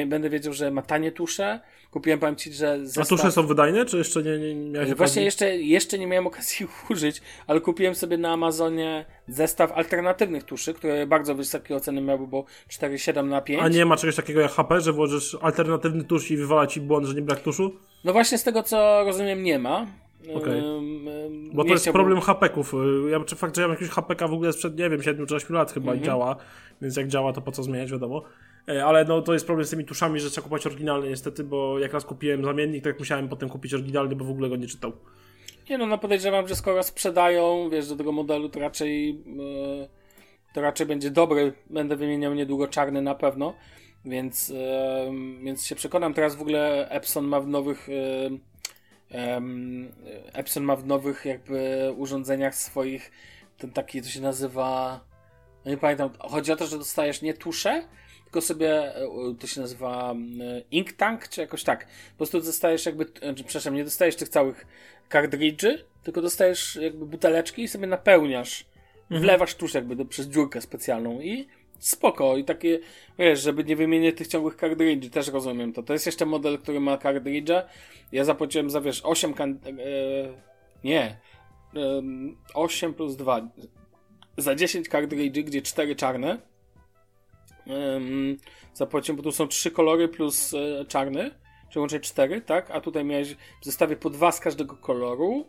[0.07, 1.59] Będę wiedział, że ma tanie tusze.
[1.91, 3.07] Kupiłem, powiem ci, że A zestaw...
[3.07, 5.23] tusze są wydajne, czy jeszcze nie, nie, nie miałeś Właśnie okazji?
[5.25, 10.73] jeszcze, jeszcze nie miałem okazji ich użyć, ale kupiłem sobie na Amazonie zestaw alternatywnych tuszy,
[10.73, 13.61] które bardzo wysokie oceny miały, bo 4,7 na 5.
[13.63, 17.05] A nie ma czegoś takiego jak HP, że włożysz alternatywny tusz i wywala ci błąd,
[17.07, 17.75] że nie brak tuszu?
[18.03, 19.87] No właśnie z tego co rozumiem nie ma.
[20.47, 22.73] Ym, Bo to jest chciałbym- problem hapeków.
[23.11, 25.35] Ja, czy fakt, że ja mam jakiegoś hapeka w ogóle sprzed, nie wiem, 7 czy
[25.35, 26.35] 8 lat chyba i działa,
[26.81, 28.23] więc jak działa, to po co zmieniać, wiadomo.
[28.69, 31.79] E, Ale no to jest problem z tymi tuszami, że trzeba kupować oryginalny niestety, bo
[31.79, 34.91] jak raz kupiłem zamiennik, tak musiałem potem kupić oryginalny, bo w ogóle go nie czytał.
[35.69, 39.87] Nie no, no podejrzewam, że skoro sprzedają, wiesz, do tego modelu, to raczej yy,
[40.53, 41.53] to raczej będzie dobry.
[41.69, 43.53] Będę wymieniał niedługo czarny na pewno,
[44.05, 44.53] więc,
[45.43, 46.13] więc się przekonam.
[46.13, 47.87] Teraz w ogóle Epson ma w nowych
[49.09, 49.91] em,
[50.33, 53.11] Epson ma w nowych jakby urządzeniach swoich
[53.57, 54.99] ten taki, to się nazywa
[55.65, 57.83] no nie pamiętam, chodzi o to, że dostajesz nie tusze,
[58.31, 60.15] tylko sobie, e, to się nazywa e,
[60.71, 61.85] ink tank, czy jakoś tak.
[61.85, 64.65] Po prostu dostajesz jakby, e, czy, przepraszam, nie dostajesz tych całych
[65.09, 68.65] kartridży, tylko dostajesz jakby buteleczki i sobie napełniasz,
[69.09, 71.47] wlewasz tusz jakby do, przez dziurkę specjalną i
[71.79, 72.37] spoko.
[72.37, 72.79] I takie,
[73.19, 75.83] wiesz, żeby nie wymienić tych ciągłych kartridży, też rozumiem to.
[75.83, 77.69] To jest jeszcze model, który ma kartridże.
[78.11, 79.51] Ja zapłaciłem za, wiesz, 8 kan...
[79.51, 79.73] E,
[80.83, 81.01] nie.
[81.75, 82.01] E,
[82.53, 83.49] 8 plus 2.
[84.37, 86.50] Za 10 kartridży, gdzie 4 czarne.
[88.73, 91.31] Zapłaciłem, bo tu są trzy kolory plus e, czarny,
[91.69, 92.71] czyli łącznie cztery, tak?
[92.71, 95.45] A tutaj miałeś w zestawie po dwa z każdego koloru,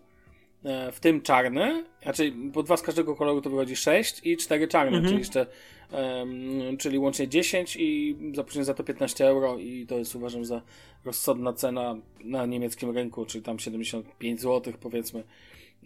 [0.65, 4.69] e, w tym czarny, znaczy po dwa z każdego koloru to wychodzi sześć i cztery
[4.69, 5.47] czarne, czyli jeszcze,
[5.93, 10.63] em, czyli łącznie 10 i zapłaciłem za to 15 euro i to jest uważam za
[11.05, 15.25] rozsądna cena na niemieckim rynku, czyli tam 75 zł powiedzmy.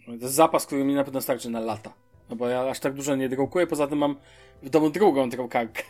[0.05, 1.93] To jest zapas, który mi na pewno starczy na lata.
[2.29, 4.15] No bo ja aż tak dużo nie drukuję, poza tym mam
[4.63, 5.83] w domu drugą drukarkę.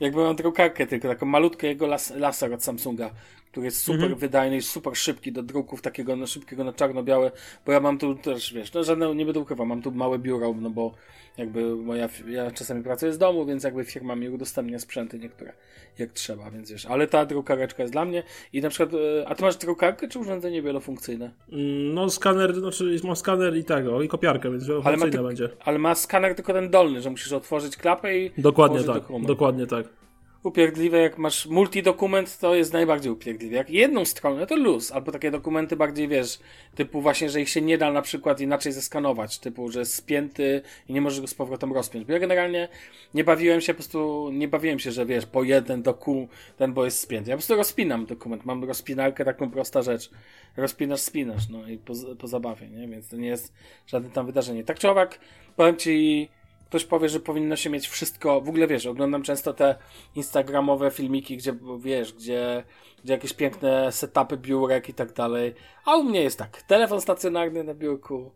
[0.00, 3.10] Jakby mam drukarkę, tylko taką malutką jego las, laser od Samsunga,
[3.50, 7.30] który jest super wydajny i super szybki do druków takiego no, szybkiego na czarno-białe,
[7.66, 10.54] bo ja mam tu też, wiesz, no żadne, nie będę ukrywał, mam tu małe biuro,
[10.60, 10.94] no bo
[11.36, 15.52] jakby moja, ja czasami pracuję z domu, więc jakby firma mi udostępnia sprzęty niektóre,
[15.98, 18.22] jak trzeba, więc wiesz, ale ta drukareczka jest dla mnie
[18.52, 21.30] i na przykład, e, a ty masz drukarkę czy urządzenie wielofunkcyjne?
[21.52, 25.22] Mm, No skaner, znaczy mam skaner i tego, i kopiarkę, więc Ale ma, wielofunkcyjne ty,
[25.28, 25.48] będzie.
[25.64, 29.97] ale ma skaner tylko ten dolny, że musisz otworzyć klapę i Dokładnie tak, dokładnie tak.
[30.42, 33.56] Upierdliwe, jak masz multidokument, to jest najbardziej upierdliwe.
[33.56, 36.38] Jak jedną stronę, to luz, albo takie dokumenty bardziej, wiesz,
[36.74, 40.62] typu właśnie, że ich się nie da na przykład inaczej zeskanować, typu, że jest spięty
[40.88, 42.04] i nie możesz go z powrotem rozpiąć.
[42.04, 42.68] Bo ja generalnie
[43.14, 46.84] nie bawiłem się, po prostu nie bawiłem się, że wiesz, po jeden doku, ten bo
[46.84, 47.30] jest spięty.
[47.30, 50.10] Ja po prostu rozpinam dokument, mam rozpinarkę, taką prosta rzecz.
[50.56, 52.88] Rozpinasz, spinasz, no i po, po zabawie, nie?
[52.88, 53.54] Więc to nie jest
[53.86, 54.64] żadne tam wydarzenie.
[54.64, 55.20] Tak czy owak,
[55.56, 56.28] powiem ci,
[56.68, 58.40] ktoś powie, że powinno się mieć wszystko.
[58.40, 59.76] W ogóle wiesz, oglądam często te
[60.14, 62.64] instagramowe filmiki, gdzie wiesz, gdzie,
[63.04, 65.54] gdzie jakieś piękne setupy biurek i tak dalej.
[65.84, 68.30] A u mnie jest tak: telefon stacjonarny na biurku.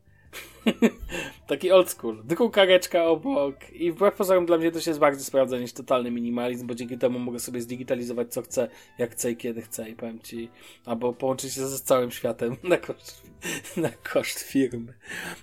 [1.47, 2.22] Taki old school.
[2.24, 3.70] Drukareczka obok.
[3.72, 7.18] I wbrew pozorom dla mnie to się bardziej sprawdza niż totalny minimalizm, bo dzięki temu
[7.18, 8.68] mogę sobie zdigitalizować co chcę,
[8.99, 9.90] jak chcę i kiedy chcę.
[9.90, 10.49] I powiem ci,
[10.84, 13.22] albo połączyć się z całym światem na koszt,
[13.76, 14.95] na koszt firmy.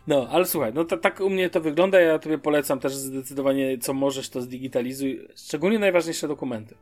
[0.07, 1.99] No, ale słuchaj, no to, tak u mnie to wygląda.
[1.99, 5.27] Ja tobie polecam też zdecydowanie, co możesz, to zdigitalizuj.
[5.35, 6.75] Szczególnie najważniejsze dokumenty.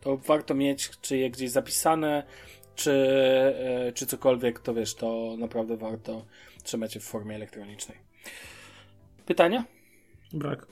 [0.00, 2.22] To warto mieć, czy je gdzieś zapisane,
[2.74, 2.92] czy,
[3.88, 6.24] e, czy cokolwiek, to wiesz, to naprawdę warto
[6.62, 8.11] trzymać w formie elektronicznej.
[9.26, 9.64] Pytania?
[10.32, 10.66] Brak.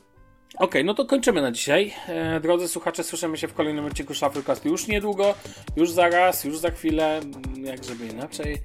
[0.58, 1.92] Okej, no to kończymy na dzisiaj.
[2.08, 5.34] E, drodzy słuchacze, słyszymy się w kolejnym odcinku Shufflecast już niedługo,
[5.76, 8.56] już zaraz, już za chwilę, mm, jak żeby inaczej.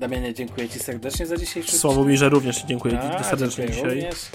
[0.00, 4.02] Damianie, dziękuję Ci serdecznie za dzisiejszy Sławomirze również dziękuję A, serdecznie dziękuję dzisiaj.
[4.02, 4.30] Również.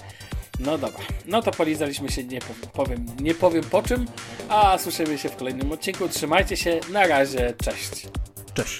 [0.59, 4.05] No dobra, no to polizaliśmy się, nie powiem, powiem, nie powiem po czym,
[4.49, 6.09] a słyszymy się w kolejnym odcinku.
[6.09, 8.07] Trzymajcie się, na razie, cześć.
[8.53, 8.79] Cześć.